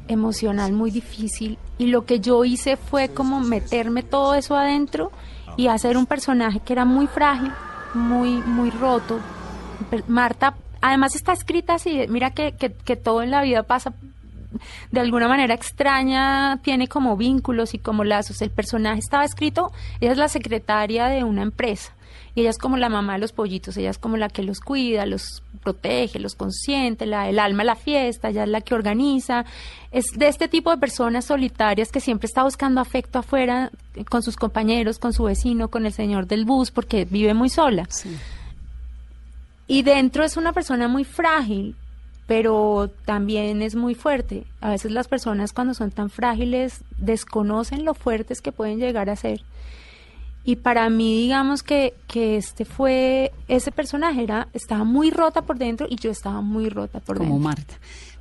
[0.08, 5.12] emocional muy difícil y lo que yo hice fue como meterme todo eso adentro
[5.56, 7.52] y hacer un personaje que era muy frágil,
[7.94, 9.20] muy, muy roto.
[10.08, 13.94] Marta, además está escrita así, mira que, que, que todo en la vida pasa
[14.90, 18.42] de alguna manera extraña, tiene como vínculos y como lazos.
[18.42, 21.92] El personaje estaba escrito, ella es la secretaria de una empresa
[22.34, 24.60] y ella es como la mamá de los pollitos, ella es como la que los
[24.60, 29.44] cuida, los protege, los consiente, la, el alma la fiesta, ella es la que organiza.
[29.90, 34.22] Es de este tipo de personas solitarias que siempre está buscando afecto afuera eh, con
[34.22, 37.88] sus compañeros, con su vecino, con el señor del bus, porque vive muy sola.
[39.66, 41.76] Y dentro es una persona muy frágil,
[42.26, 44.44] pero también es muy fuerte.
[44.60, 49.16] A veces las personas cuando son tan frágiles desconocen lo fuertes que pueden llegar a
[49.16, 49.42] ser.
[50.44, 55.58] Y para mí, digamos que, que este fue, ese personaje era, estaba muy rota por
[55.58, 57.44] dentro y yo estaba muy rota por Como dentro.
[57.44, 57.74] Marta.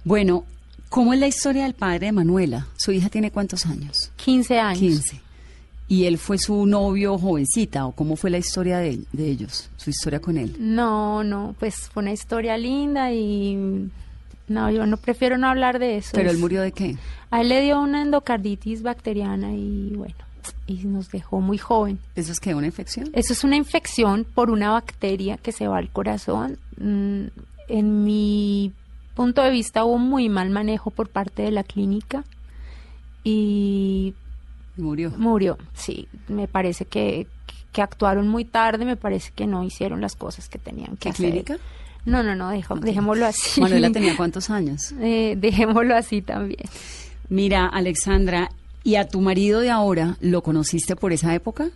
[0.03, 0.43] Bueno,
[0.89, 2.67] ¿cómo es la historia del padre de Manuela?
[2.77, 4.11] ¿Su hija tiene cuántos años?
[4.17, 4.79] 15 años.
[4.79, 5.21] 15.
[5.87, 9.69] ¿Y él fue su novio jovencita o cómo fue la historia de, él- de ellos,
[9.77, 10.55] su historia con él?
[10.59, 13.89] No, no, pues fue una historia linda y
[14.47, 16.11] no, yo no prefiero no hablar de eso.
[16.13, 16.97] ¿Pero él murió de qué?
[17.31, 20.13] A él le dio una endocarditis bacteriana y bueno,
[20.67, 21.99] y nos dejó muy joven.
[22.15, 23.09] ¿Eso es que una infección?
[23.13, 26.57] Eso es una infección por una bacteria que se va al corazón.
[26.77, 27.25] Mm,
[27.67, 28.73] En mi
[29.15, 32.23] punto de vista hubo muy mal manejo por parte de la clínica
[33.23, 34.13] y
[34.77, 35.11] murió.
[35.17, 35.57] murió.
[35.73, 37.27] Sí, me parece que,
[37.71, 41.09] que actuaron muy tarde, me parece que no hicieron las cosas que tenían que ¿Qué
[41.09, 41.29] hacer.
[41.31, 41.57] clínica?
[42.05, 43.61] No, no, no, dejémoslo así.
[43.61, 44.93] Manuela tenía cuántos años?
[44.99, 46.63] Eh, dejémoslo así también.
[47.29, 48.49] Mira, Alexandra,
[48.83, 51.69] ¿y a tu marido de ahora lo conociste por esa época?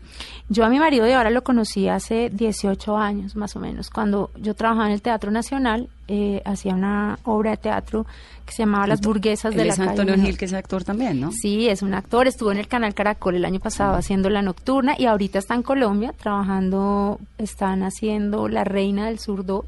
[0.50, 3.90] Yo a mi marido de ahora lo conocí hace 18 años más o menos.
[3.90, 8.06] Cuando yo trabajaba en el Teatro Nacional, eh, hacía una obra de teatro
[8.46, 10.26] que se llamaba Las burguesas Él de la es calle Antonio.
[10.26, 11.32] Gil, que es actor también, ¿no?
[11.32, 14.96] Sí, es un actor, estuvo en el canal Caracol el año pasado haciendo La Nocturna
[14.98, 19.66] y ahorita está en Colombia trabajando, están haciendo La Reina del Sur 2,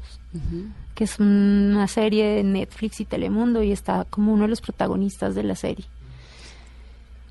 [0.94, 5.34] que es una serie de Netflix y Telemundo y está como uno de los protagonistas
[5.34, 5.86] de la serie.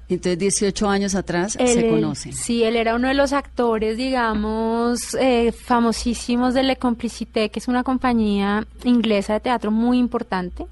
[0.08, 2.34] Entonces, 18 años atrás se Él- conocen.
[2.34, 7.68] Sí, él era uno de los actores, digamos, eh, famosísimos de Le Complicité, que es
[7.68, 10.68] una compañía inglesa de teatro muy importante.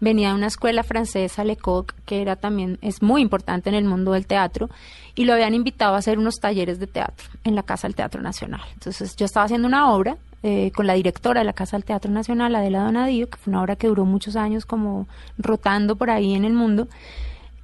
[0.00, 4.12] Venía de una escuela francesa, Lecoq, que era también, es muy importante en el mundo
[4.12, 4.70] del teatro,
[5.14, 8.22] y lo habían invitado a hacer unos talleres de teatro en la Casa del Teatro
[8.22, 8.62] Nacional.
[8.74, 12.10] Entonces yo estaba haciendo una obra eh, con la directora de la Casa del Teatro
[12.10, 16.34] Nacional, Adela Donadío, que fue una obra que duró muchos años como rotando por ahí
[16.34, 16.88] en el mundo.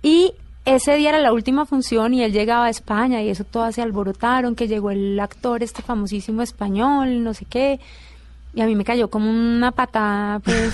[0.02, 0.32] Y
[0.64, 3.82] ese día era la última función y él llegaba a España y eso todas se
[3.82, 7.80] alborotaron, que llegó el actor este famosísimo español, no sé qué.
[8.54, 10.72] Y a mí me cayó como una patada, pues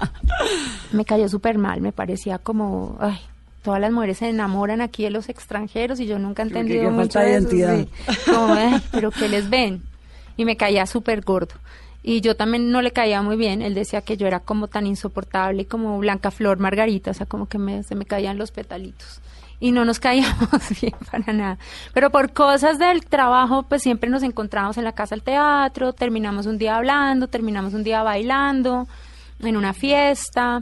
[0.92, 3.18] me cayó súper mal, me parecía como, ay,
[3.62, 6.90] todas las mujeres se enamoran aquí de los extranjeros y yo nunca he que entendido
[6.90, 7.76] mucho falta de eso, identidad.
[7.78, 8.30] sí.
[8.30, 9.82] Como, "Ay, pero ¿qué les ven?
[10.36, 11.54] Y me caía súper gordo.
[12.02, 13.60] Y yo también no le caía muy bien.
[13.62, 17.46] Él decía que yo era como tan insoportable, como Blanca Flor Margarita, o sea, como
[17.46, 19.20] que me, se me caían los petalitos.
[19.60, 20.48] Y no nos caíamos
[20.80, 21.58] bien para nada.
[21.92, 26.46] Pero por cosas del trabajo, pues siempre nos encontramos en la casa del teatro, terminamos
[26.46, 28.88] un día hablando, terminamos un día bailando,
[29.40, 30.60] en una fiesta.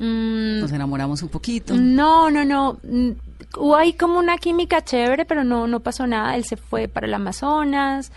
[0.00, 1.74] Mm, Nos enamoramos un poquito.
[1.74, 2.78] no, no, no.
[2.82, 3.10] Mm,
[3.56, 6.36] Hubo ahí como una química chévere, pero no, no pasó nada.
[6.36, 8.12] Él se fue para el Amazonas.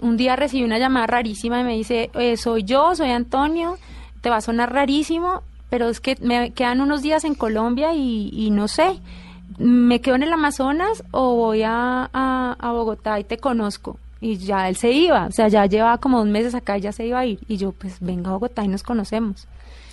[0.00, 3.78] Un día recibí una llamada rarísima y me dice, "Eh, soy yo, soy Antonio,
[4.20, 8.30] te va a sonar rarísimo, pero es que me quedan unos días en Colombia y,
[8.32, 8.98] y no sé,
[9.58, 13.98] ¿me quedo en el Amazonas o voy a, a, a Bogotá y te conozco?
[14.20, 16.92] Y ya él se iba, o sea, ya llevaba como dos meses acá y ya
[16.92, 17.40] se iba a ir.
[17.48, 19.46] Y yo, pues venga a Bogotá y nos conocemos.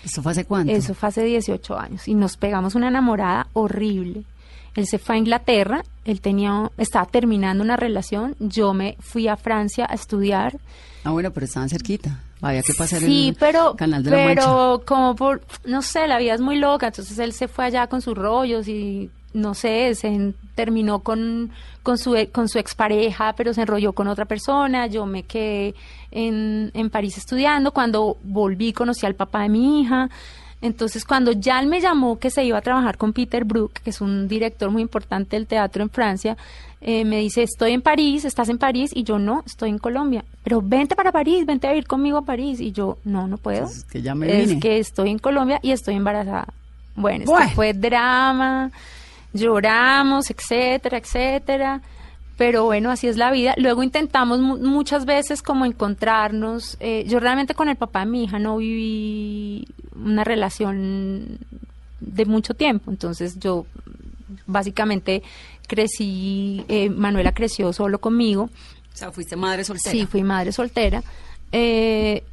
[0.05, 0.71] ¿Eso fue hace cuánto?
[0.71, 4.23] Eso fue hace 18 años y nos pegamos una enamorada horrible.
[4.76, 9.36] Él se fue a Inglaterra, él tenía, estaba terminando una relación, yo me fui a
[9.38, 10.57] Francia a estudiar.
[11.03, 12.19] Ah, bueno, pero estaban cerquita.
[12.41, 14.34] Había que pasar Sí, el pero, canal de la Mancha.
[14.34, 17.88] pero como por, no sé, la vida es muy loca, entonces él se fue allá
[17.88, 21.51] con sus rollos y no sé, se terminó con,
[21.84, 25.76] con su e- con su expareja, pero se enrolló con otra persona, yo me quedé
[26.09, 30.09] en, en París estudiando, cuando volví conocí al papá de mi hija,
[30.62, 33.89] entonces cuando ya él me llamó que se iba a trabajar con Peter Brook, que
[33.89, 36.38] es un director muy importante del teatro en Francia,
[36.82, 40.26] eh, me dice, estoy en París, estás en París, y yo no, estoy en Colombia,
[40.43, 43.66] pero vente para París, vente a vivir conmigo a París, y yo no, no puedo.
[43.66, 44.53] Es que ya me vine.
[44.55, 46.47] Es que estoy en Colombia y estoy embarazada.
[46.95, 47.51] Bueno, esto Bueno.
[47.51, 48.72] fue drama,
[49.34, 51.82] lloramos, etcétera, etcétera.
[52.41, 53.53] Pero bueno, así es la vida.
[53.57, 56.75] Luego intentamos mu- muchas veces como encontrarnos.
[56.79, 61.37] Eh, yo realmente con el papá de mi hija no viví una relación
[61.99, 62.89] de mucho tiempo.
[62.89, 63.67] Entonces yo
[64.47, 65.21] básicamente
[65.67, 68.45] crecí, eh, Manuela creció solo conmigo.
[68.91, 69.91] O sea, fuiste madre soltera.
[69.91, 71.03] Sí, fui madre soltera.
[71.51, 72.23] Eh,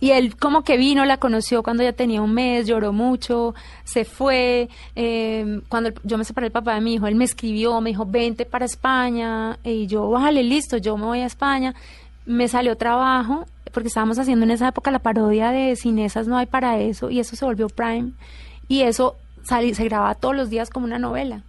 [0.00, 4.04] y él como que vino, la conoció cuando ya tenía un mes, lloró mucho, se
[4.04, 4.68] fue.
[4.94, 8.06] eh, cuando yo me separé del papá de mi hijo, él me escribió, me dijo,
[8.06, 9.58] vente para España.
[9.64, 11.74] Y yo, vale, listo, yo me voy a España.
[12.26, 16.36] Me salió trabajo, porque estábamos haciendo en esa época la parodia de Sin esas no
[16.36, 18.12] hay para eso, y eso se volvió Prime.
[18.68, 21.42] Y eso se grababa todos los días como una novela.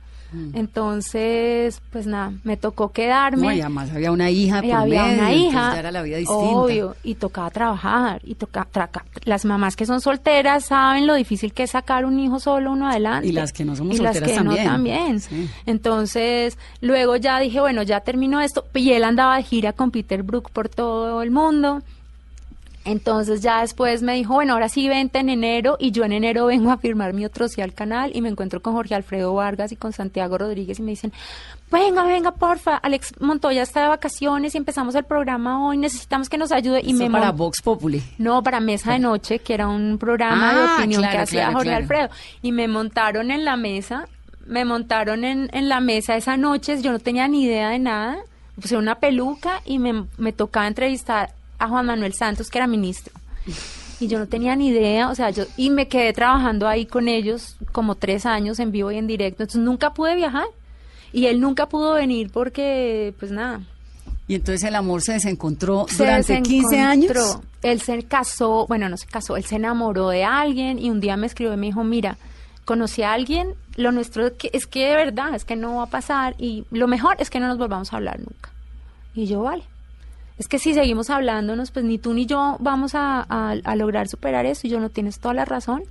[0.53, 3.47] Entonces, pues nada, me tocó quedarme.
[3.47, 5.73] No, y además había una hija por había medio, una hija.
[5.73, 6.41] ya era la vida distinta.
[6.43, 8.21] Obvio, y tocaba trabajar.
[8.23, 12.19] Y toca, traca- las mamás que son solteras saben lo difícil que es sacar un
[12.19, 13.27] hijo solo uno adelante.
[13.27, 15.19] Y las que no somos Y las solteras no también.
[15.19, 15.49] Sí.
[15.65, 18.65] Entonces, luego ya dije, bueno, ya terminó esto.
[18.73, 21.81] Y él andaba de gira con Peter Brook por todo el mundo.
[22.89, 26.47] Entonces ya después me dijo, bueno, ahora sí vente en enero y yo en enero
[26.47, 29.71] vengo a firmar mi otro sí al canal y me encuentro con Jorge Alfredo Vargas
[29.71, 31.13] y con Santiago Rodríguez y me dicen,
[31.71, 36.37] venga, venga, porfa, Alex Montoya está de vacaciones y empezamos el programa hoy, necesitamos que
[36.37, 38.01] nos ayude y Eso me para Vox Populi.
[38.17, 41.41] no, para Mesa de Noche, que era un programa Ah, de opinión claro, que hacía
[41.41, 41.81] claro, Jorge claro.
[41.83, 42.09] Alfredo.
[42.41, 44.07] Y me montaron en la mesa,
[44.47, 48.17] me montaron en, en la mesa esa noche, yo no tenía ni idea de nada,
[48.55, 53.13] pusieron una peluca y me, me tocaba entrevistar a Juan Manuel Santos, que era ministro.
[53.99, 57.07] Y yo no tenía ni idea, o sea, yo, y me quedé trabajando ahí con
[57.09, 60.45] ellos como tres años en vivo y en directo, entonces nunca pude viajar.
[61.11, 63.61] Y él nunca pudo venir porque, pues nada,
[64.27, 67.07] Y entonces el amor se desencontró se durante 15 años.
[67.09, 67.43] desencontró.
[67.63, 71.17] Él se casó, bueno, no se casó, él se enamoró de alguien y un día
[71.17, 72.17] me escribió y me dijo, mira,
[72.63, 75.83] conocí a alguien, lo nuestro es que, es que de verdad, es que no va
[75.83, 78.51] a pasar y lo mejor es que no nos volvamos a hablar nunca.
[79.15, 79.63] Y yo, vale.
[80.39, 84.07] Es que si seguimos hablándonos, pues ni tú ni yo vamos a, a- a lograr
[84.07, 85.83] superar eso y yo no tienes toda la razón.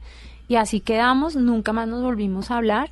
[0.48, 2.90] Y así quedamos, nunca más nos volvimos a hablar.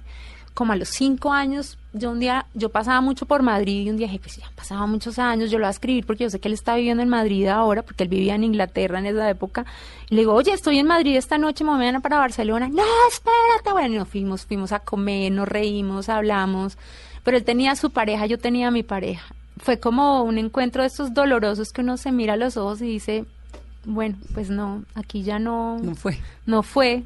[0.53, 3.97] Como a los cinco años, yo un día, yo pasaba mucho por Madrid y un
[3.99, 6.41] día dije, pues ya pasaba muchos años, yo lo voy a escribir porque yo sé
[6.41, 9.67] que él está viviendo en Madrid ahora, porque él vivía en Inglaterra en esa época.
[10.11, 12.69] Y le digo, oye, estoy en Madrid esta noche, me voy mañana para Barcelona.
[12.69, 13.71] No, espérate.
[13.73, 16.79] Bueno, y nos fuimos, fuimos a comer, nos reímos, hablamos.
[17.23, 19.27] Pero él tenía a su pareja, yo tenía a mi pareja.
[19.59, 22.87] Fue como un encuentro de estos dolorosos que uno se mira a los ojos y
[22.87, 23.25] dice,
[23.85, 26.19] bueno, pues no, aquí ya no, No fue.
[26.45, 27.05] no fue,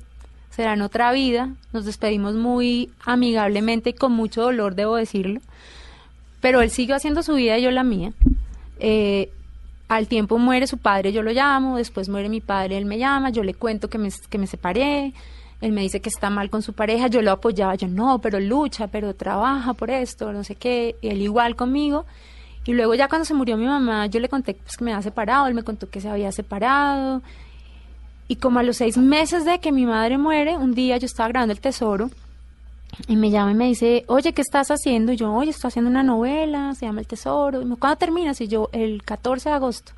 [0.51, 1.51] será en otra vida.
[1.72, 5.40] Nos despedimos muy amigablemente y con mucho dolor, debo decirlo.
[6.40, 8.12] Pero él siguió haciendo su vida y yo la mía.
[8.78, 9.30] Eh,
[9.88, 13.30] al tiempo muere su padre, yo lo llamo, después muere mi padre, él me llama,
[13.30, 15.12] yo le cuento que me, que me separé,
[15.61, 18.38] él me dice que está mal con su pareja, yo lo apoyaba, yo no, pero
[18.38, 22.07] lucha, pero trabaja por esto, no sé qué, y él igual conmigo.
[22.66, 25.02] Y luego ya cuando se murió mi mamá, yo le conté pues, que me había
[25.02, 27.22] separado, él me contó que se había separado.
[28.28, 31.28] Y como a los seis meses de que mi madre muere, un día yo estaba
[31.30, 32.11] grabando El Tesoro
[33.08, 35.12] y me llama y me dice, oye, ¿qué estás haciendo?
[35.12, 37.58] Y yo, oye, estoy haciendo una novela, se llama El Tesoro.
[37.61, 38.40] Y me dijo, ¿cuándo terminas?
[38.40, 39.92] Y yo, el 14 de agosto.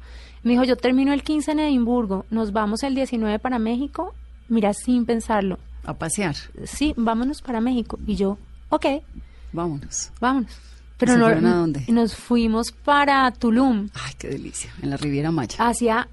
[0.44, 4.14] Me dijo, yo termino el 15 en Edimburgo, nos vamos el 19 para México.
[4.48, 5.58] Mira, sin pensarlo.
[5.84, 6.34] A pasear.
[6.64, 7.98] Sí, vámonos para México.
[8.06, 8.38] Y yo,
[8.70, 8.86] ok,
[9.52, 10.10] Vámonos.
[10.20, 10.52] vámonos.
[11.04, 11.84] Pero ¿Se no, fueron a dónde?
[11.88, 13.88] nos fuimos para Tulum.
[13.94, 14.70] Ay, qué delicia.
[14.82, 15.56] En la Riviera Maya.
[15.58, 16.06] Hacía,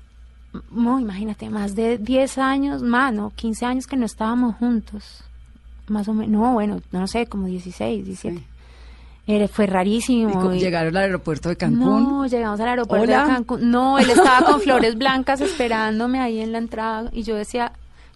[0.71, 5.23] no, imagínate, más de 10 años, más, no, 15 años que no estábamos juntos.
[5.87, 8.43] Más o menos, no, bueno, no sé, como 16, 17.
[9.27, 10.51] Era- fue rarísimo.
[10.53, 11.79] Y llegaron al aeropuerto de Cancún.
[12.03, 13.23] No, llegamos al aeropuerto Hola.
[13.25, 13.69] de Cancún.
[13.69, 17.71] No, él estaba con flores blancas esperándome ahí en la entrada y yo decía,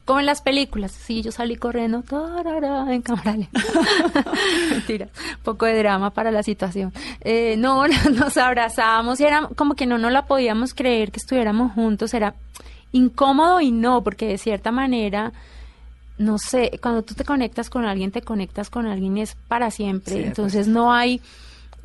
[0.06, 0.92] como en las películas.
[0.92, 3.36] Sí, yo salí corriendo tarara, en cámara.
[4.70, 6.94] Mentira, un poco de drama para la situación.
[7.22, 11.74] Eh, no, nos abrazábamos y era como que no nos la podíamos creer que estuviéramos
[11.74, 12.14] juntos.
[12.14, 12.36] Era
[12.92, 15.32] incómodo y no, porque de cierta manera
[16.18, 19.72] no sé, cuando tú te conectas con alguien, te conectas con alguien y es para
[19.72, 20.14] siempre.
[20.14, 21.22] Sí, Entonces no hay,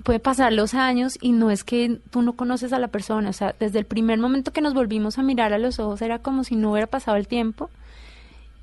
[0.02, 3.30] puede pasar los años y no es que tú no conoces a la persona.
[3.30, 6.18] O sea, desde el primer momento que nos volvimos a mirar a los ojos era
[6.18, 7.70] como si no hubiera pasado el tiempo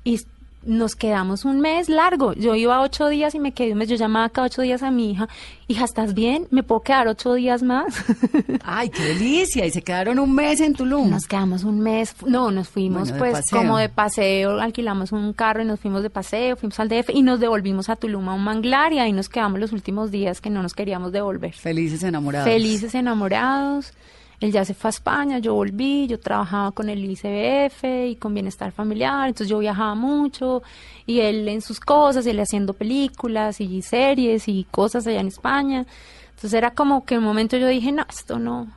[0.06, 0.20] y
[0.62, 2.32] nos quedamos un mes largo.
[2.32, 3.88] Yo iba ocho días y me quedé un mes.
[3.88, 5.28] Yo llamaba cada ocho días a mi hija,
[5.66, 6.46] hija, ¿estás bien?
[6.50, 8.04] ¿Me puedo quedar ocho días más?
[8.64, 9.66] Ay, qué delicia.
[9.66, 11.10] Y se quedaron un mes en Tulum.
[11.10, 15.62] Nos quedamos un mes, no, nos fuimos Bueno, pues como de paseo, alquilamos un carro
[15.62, 18.44] y nos fuimos de paseo, fuimos al DF y nos devolvimos a Tulum a un
[18.44, 21.54] manglar y ahí nos quedamos los últimos días que no nos queríamos devolver.
[21.54, 22.48] Felices enamorados.
[22.48, 23.92] Felices enamorados.
[24.40, 28.34] Él ya se fue a España, yo volví, yo trabajaba con el ICBF y con
[28.34, 30.62] Bienestar Familiar, entonces yo viajaba mucho
[31.06, 35.86] y él en sus cosas, él haciendo películas y series y cosas allá en España.
[36.30, 38.68] Entonces era como que en un momento yo dije, no, esto no,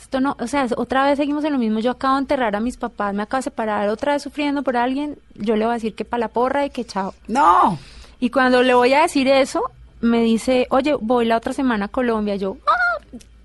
[0.00, 2.60] esto no, o sea, otra vez seguimos en lo mismo, yo acabo de enterrar a
[2.60, 5.74] mis papás, me acabo de separar, otra vez sufriendo por alguien, yo le voy a
[5.74, 7.12] decir que para la porra y que chao.
[7.26, 7.76] No.
[8.20, 9.64] Y cuando le voy a decir eso,
[10.00, 12.36] me dice, oye, voy la otra semana a Colombia.
[12.36, 12.77] Yo, "Ah,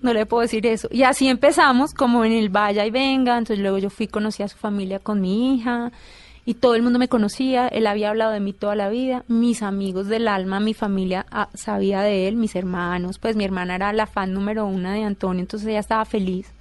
[0.03, 0.87] no le puedo decir eso.
[0.91, 3.37] Y así empezamos, como en el vaya y venga.
[3.37, 5.91] Entonces luego yo fui, conocí a su familia con mi hija.
[6.45, 9.63] Y todo el mundo me conocía, él había hablado de mí toda la vida, mis
[9.63, 13.93] amigos del alma, mi familia ah, sabía de él, mis hermanos, pues mi hermana era
[13.93, 16.51] la fan número una de Antonio, entonces ella estaba feliz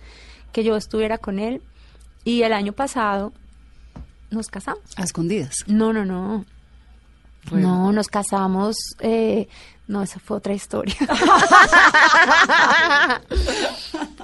[0.52, 1.62] que yo estuviera con él.
[2.22, 3.32] Y el año pasado
[4.30, 4.84] nos casamos.
[4.96, 5.64] A escondidas.
[5.66, 6.44] No, no, no.
[7.50, 8.76] No, nos casamos.
[9.00, 9.48] eh,
[9.88, 10.94] no, esa fue otra historia.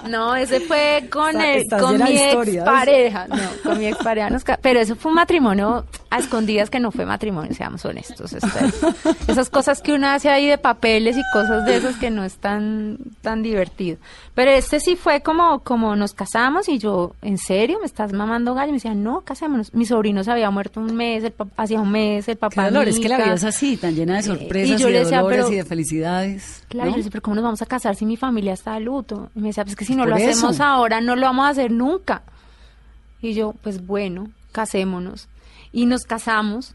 [0.07, 2.65] no, ese fue con, Está- el, con mi de ex historias.
[2.65, 3.27] pareja.
[3.27, 4.29] No, con mi ex pareja.
[4.29, 8.33] nos pero eso fue un matrimonio a escondidas que no fue matrimonio, seamos honestos.
[8.33, 12.09] Esto es- esas cosas que uno hace ahí de papeles y cosas de esas que
[12.09, 13.97] no es tan, tan divertido.
[14.33, 17.79] Pero este sí fue como, como nos casamos y yo, ¿en serio?
[17.79, 18.69] ¿Me estás mamando gallo?
[18.69, 19.73] Y me decían, no, casémonos.
[19.73, 21.23] Mi sobrino se había muerto un mes,
[21.57, 22.69] hacía un mes, el papá.
[22.69, 25.19] es que la vida es así, tan llena de sorpresas y, yo le de decía,
[25.21, 26.63] dolores pero- felicidades.
[26.69, 26.95] Claro, ¿no?
[26.95, 29.29] yo decía, pero ¿cómo nos vamos a casar si mi familia está de luto?
[29.35, 30.29] Y me decía, pues que si no Por lo eso.
[30.29, 32.21] hacemos ahora, no lo vamos a hacer nunca.
[33.21, 35.27] Y yo, pues bueno, casémonos.
[35.71, 36.73] Y nos casamos.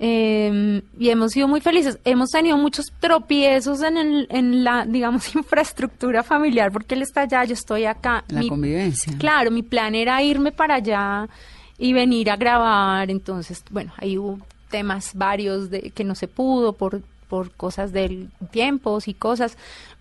[0.00, 1.98] eh, y hemos sido muy felices.
[2.04, 7.44] Hemos tenido muchos tropiezos en, el- en la, digamos, infraestructura familiar, porque él está allá,
[7.44, 8.24] yo estoy acá.
[8.28, 9.12] La Mi- convivencia.
[9.18, 11.28] Claro, mi plan era irme para allá
[11.78, 13.10] y venir a grabar.
[13.10, 14.38] Entonces, bueno, ahí hubo
[14.70, 19.56] temas varios de que no se pudo por, por cosas del tiempos y cosas.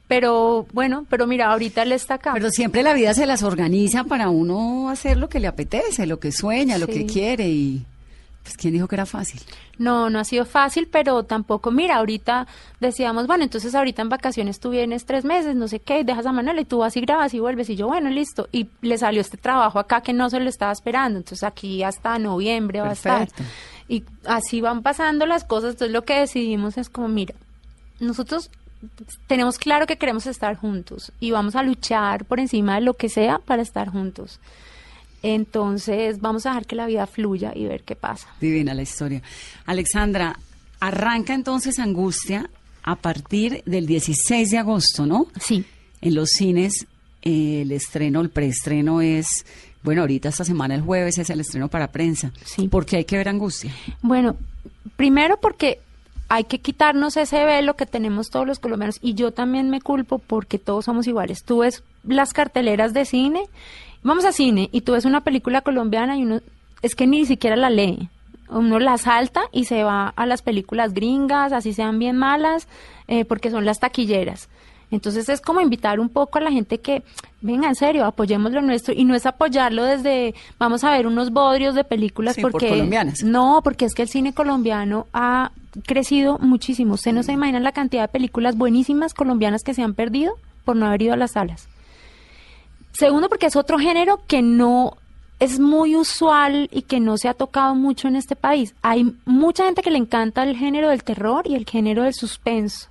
[0.08, 2.32] Pero bueno, pero mira, ahorita él está acá.
[2.34, 6.20] Pero siempre la vida se las organiza para uno hacer lo que le apetece, lo
[6.20, 7.86] que sueña, lo que quiere y
[8.48, 9.42] pues quién dijo que era fácil.
[9.78, 12.48] No, no ha sido fácil, pero tampoco, mira, ahorita
[12.80, 16.32] decíamos, bueno, entonces ahorita en vacaciones tú vienes tres meses, no sé qué, dejas a
[16.32, 18.48] Manuel y tú vas y grabas y vuelves y yo, bueno, listo.
[18.54, 22.18] Y le salió este trabajo acá que no se lo estaba esperando, entonces aquí hasta
[22.20, 23.28] noviembre va a estar.
[23.90, 27.36] Y así van pasando las cosas, entonces lo que decidimos es como, mira,
[28.00, 28.50] nosotros
[29.28, 33.10] tenemos claro que queremos estar juntos y vamos a luchar por encima de lo que
[33.10, 34.40] sea para estar juntos.
[35.24, 38.28] Entonces vamos a dejar que la vida fluya y ver qué pasa.
[38.40, 39.22] Divina la historia.
[39.66, 40.38] Alexandra,
[40.80, 42.50] arranca entonces Angustia
[42.84, 45.28] a partir del 16 de agosto, ¿no?
[45.40, 45.66] Sí.
[46.02, 46.88] En los cines
[47.24, 49.46] eh, el estreno, el preestreno es,
[49.84, 52.32] bueno, ahorita esta semana el jueves es el estreno para prensa.
[52.46, 52.68] Sí.
[52.68, 53.74] ¿Por qué hay que ver Angustia?
[54.02, 54.38] Bueno,
[54.96, 55.80] primero porque
[56.30, 60.20] hay que quitarnos ese velo que tenemos todos los colombianos y yo también me culpo
[60.20, 61.44] porque todos somos iguales.
[61.44, 63.42] Tú ves las carteleras de cine,
[64.04, 66.40] vamos a cine y tú ves una película colombiana y uno
[66.82, 68.10] es que ni siquiera la lee.
[68.50, 72.68] Uno la salta y se va a las películas gringas, así sean bien malas,
[73.08, 74.48] eh, porque son las taquilleras.
[74.90, 77.04] Entonces es como invitar un poco a la gente que,
[77.42, 78.94] venga, en serio, apoyemos lo nuestro.
[78.94, 82.70] Y no es apoyarlo desde, vamos a ver unos bodrios de películas Sí, por porque...
[82.70, 83.22] colombianas.
[83.24, 85.52] No, porque es que el cine colombiano ha
[85.86, 86.94] crecido muchísimo.
[86.94, 90.78] Usted no se imagina la cantidad de películas buenísimas colombianas que se han perdido por
[90.78, 91.68] no haber ido a las salas.
[92.98, 94.98] Segundo, porque es otro género que no
[95.40, 98.74] es muy usual y que no se ha tocado mucho en este país.
[98.82, 102.88] Hay mucha gente que le encanta el género del terror y el género del suspenso.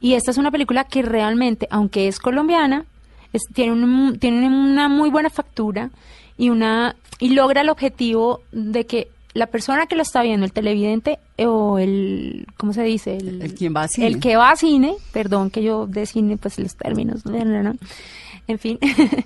[0.00, 2.84] Y esta es una película que realmente, aunque es colombiana,
[3.32, 5.90] es- tiene, un- tiene una muy buena factura
[6.38, 10.52] y, una, y logra el objetivo de que la persona que lo está viendo, el
[10.52, 13.18] televidente o el, ¿cómo se dice?
[13.18, 14.06] El, El quien va a cine.
[14.06, 17.62] El que va a cine, perdón que yo de cine, pues los términos, no, no,
[17.62, 17.74] no.
[18.48, 18.78] En fin,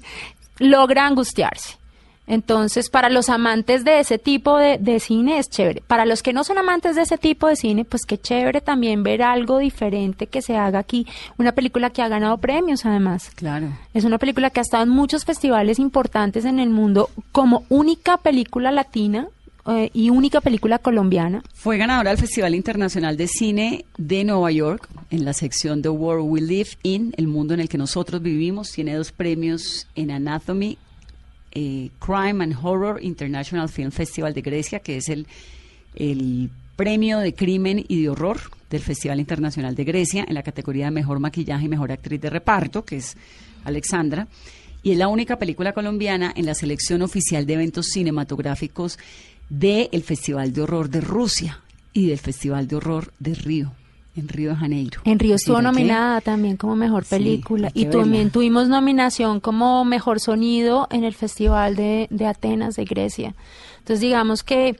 [0.58, 1.78] logra angustiarse.
[2.26, 5.82] Entonces, para los amantes de ese tipo de, de, cine es chévere.
[5.86, 9.02] Para los que no son amantes de ese tipo de cine, pues qué chévere también
[9.02, 11.06] ver algo diferente que se haga aquí.
[11.36, 13.30] Una película que ha ganado premios, además.
[13.34, 13.68] Claro.
[13.92, 18.18] Es una película que ha estado en muchos festivales importantes en el mundo como única
[18.18, 19.26] película latina
[19.66, 21.42] eh, y única película colombiana.
[21.54, 26.26] Fue ganadora del Festival Internacional de Cine de Nueva York en la sección The World
[26.28, 28.72] We Live In, el mundo en el que nosotros vivimos.
[28.72, 30.78] Tiene dos premios en Anatomy
[31.52, 35.26] eh, Crime and Horror International Film Festival de Grecia, que es el,
[35.94, 38.40] el premio de crimen y de horror
[38.70, 42.30] del Festival Internacional de Grecia en la categoría de mejor maquillaje y mejor actriz de
[42.30, 43.16] reparto, que es
[43.64, 44.26] Alexandra.
[44.82, 48.98] Y es la única película colombiana en la selección oficial de eventos cinematográficos
[49.52, 51.60] del Festival de Horror de Rusia
[51.92, 53.72] y del Festival de Horror de Río
[54.16, 55.00] en Río de Janeiro.
[55.04, 60.88] En Río estuvo nominada también como mejor película y también tuvimos nominación como mejor sonido
[60.90, 63.34] en el Festival de, de Atenas de Grecia.
[63.78, 64.78] Entonces digamos que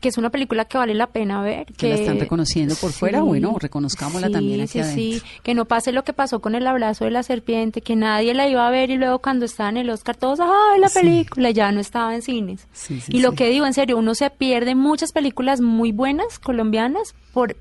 [0.00, 1.66] que es una película que vale la pena ver.
[1.74, 5.02] Que, la están reconociendo por fuera, bueno, reconozcámosla también aquí sí, adentro.
[5.02, 8.34] Sí, que no pase lo que pasó con el abrazo de la serpiente, que nadie
[8.34, 11.50] la iba a ver y luego cuando estaba en el Oscar todos, ¡ay, la película!
[11.50, 12.66] Ya no estaba en cines.
[13.08, 17.56] y lo que digo, en serio, uno se pierde muchas películas muy buenas colombianas por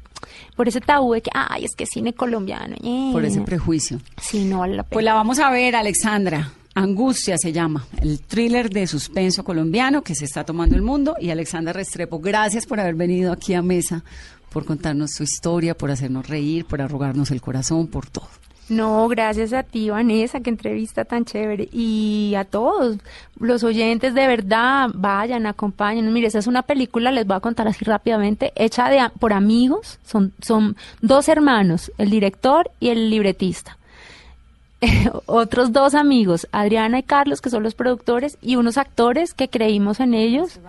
[0.56, 2.76] por ese tabú de que, ay, es que cine colombiano.
[3.14, 4.00] Por ese prejuicio.
[4.22, 4.90] Sí, no la pena.
[4.90, 6.52] Pues la vamos a ver, Alexandra.
[6.76, 11.16] Angustia se llama, el thriller de suspenso colombiano que se está tomando el mundo.
[11.20, 14.04] Y Alexandra Restrepo, gracias por haber venido aquí a Mesa,
[14.50, 18.28] por contarnos su historia, por hacernos reír, por arrugarnos el corazón, por todo.
[18.70, 21.68] No, gracias a ti, Vanessa, qué entrevista tan chévere.
[21.72, 22.98] Y a todos
[23.40, 26.14] los oyentes, de verdad, vayan, acompáñenos.
[26.14, 29.98] Mire, esa es una película, les voy a contar así rápidamente, hecha de, por amigos.
[30.06, 33.79] Son, son dos hermanos, el director y el libretista.
[35.26, 40.00] Otros dos amigos, Adriana y Carlos, que son los productores, y unos actores que creímos
[40.00, 40.60] en ellos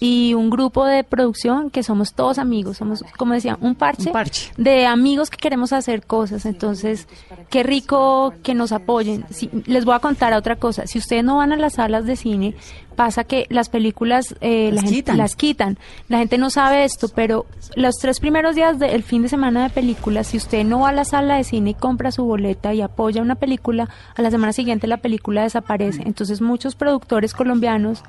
[0.00, 4.10] y un grupo de producción que somos todos amigos, somos, como decía, un parche,
[4.56, 6.46] de amigos que queremos hacer cosas.
[6.46, 7.06] Entonces,
[7.50, 9.26] qué rico que nos apoyen.
[9.30, 10.86] Si, les voy a contar otra cosa.
[10.86, 12.54] Si ustedes no van a las salas de cine,
[13.00, 15.16] pasa que las películas eh, las, la gente, quitan.
[15.16, 15.78] las quitan.
[16.08, 19.70] La gente no sabe esto, pero los tres primeros días del fin de semana de
[19.70, 22.82] películas, si usted no va a la sala de cine y compra su boleta y
[22.82, 26.02] apoya una película, a la semana siguiente la película desaparece.
[26.04, 28.02] Entonces, muchos productores colombianos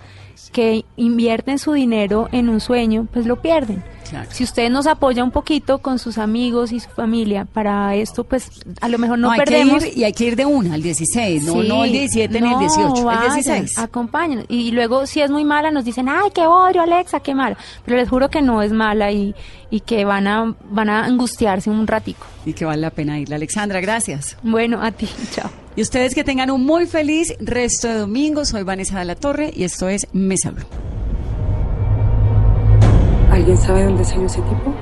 [0.52, 3.82] que invierten su dinero en un sueño, pues lo pierden.
[4.10, 4.28] Claro.
[4.32, 8.50] Si usted nos apoya un poquito con sus amigos y su familia para esto, pues
[8.82, 9.84] a lo mejor no, hay perdemos.
[9.84, 11.68] Que ir, y hay que ir de una al 16, no, Sí.
[11.70, 13.78] no el 17 ni el No, 18, vayan, el 16.
[13.78, 14.46] Acompáñenos.
[14.50, 17.58] Y luego, si es muy mala, nos dicen, ay, qué odio, Alexa, qué mala.
[17.86, 19.36] Pero les juro que no es mala y,
[19.70, 22.26] y que van a, van a angustiarse un ratico.
[22.46, 23.34] Y que vale la pena ir.
[23.34, 24.38] Alexandra, gracias.
[24.44, 25.50] Bueno, a ti, chao.
[25.76, 28.44] Y ustedes que tengan un muy feliz resto de domingo.
[28.46, 30.66] Soy Vanessa de la Torre y esto es Mesa Blue.
[33.32, 34.76] ¿Alguien sabe dónde salió ese tipo?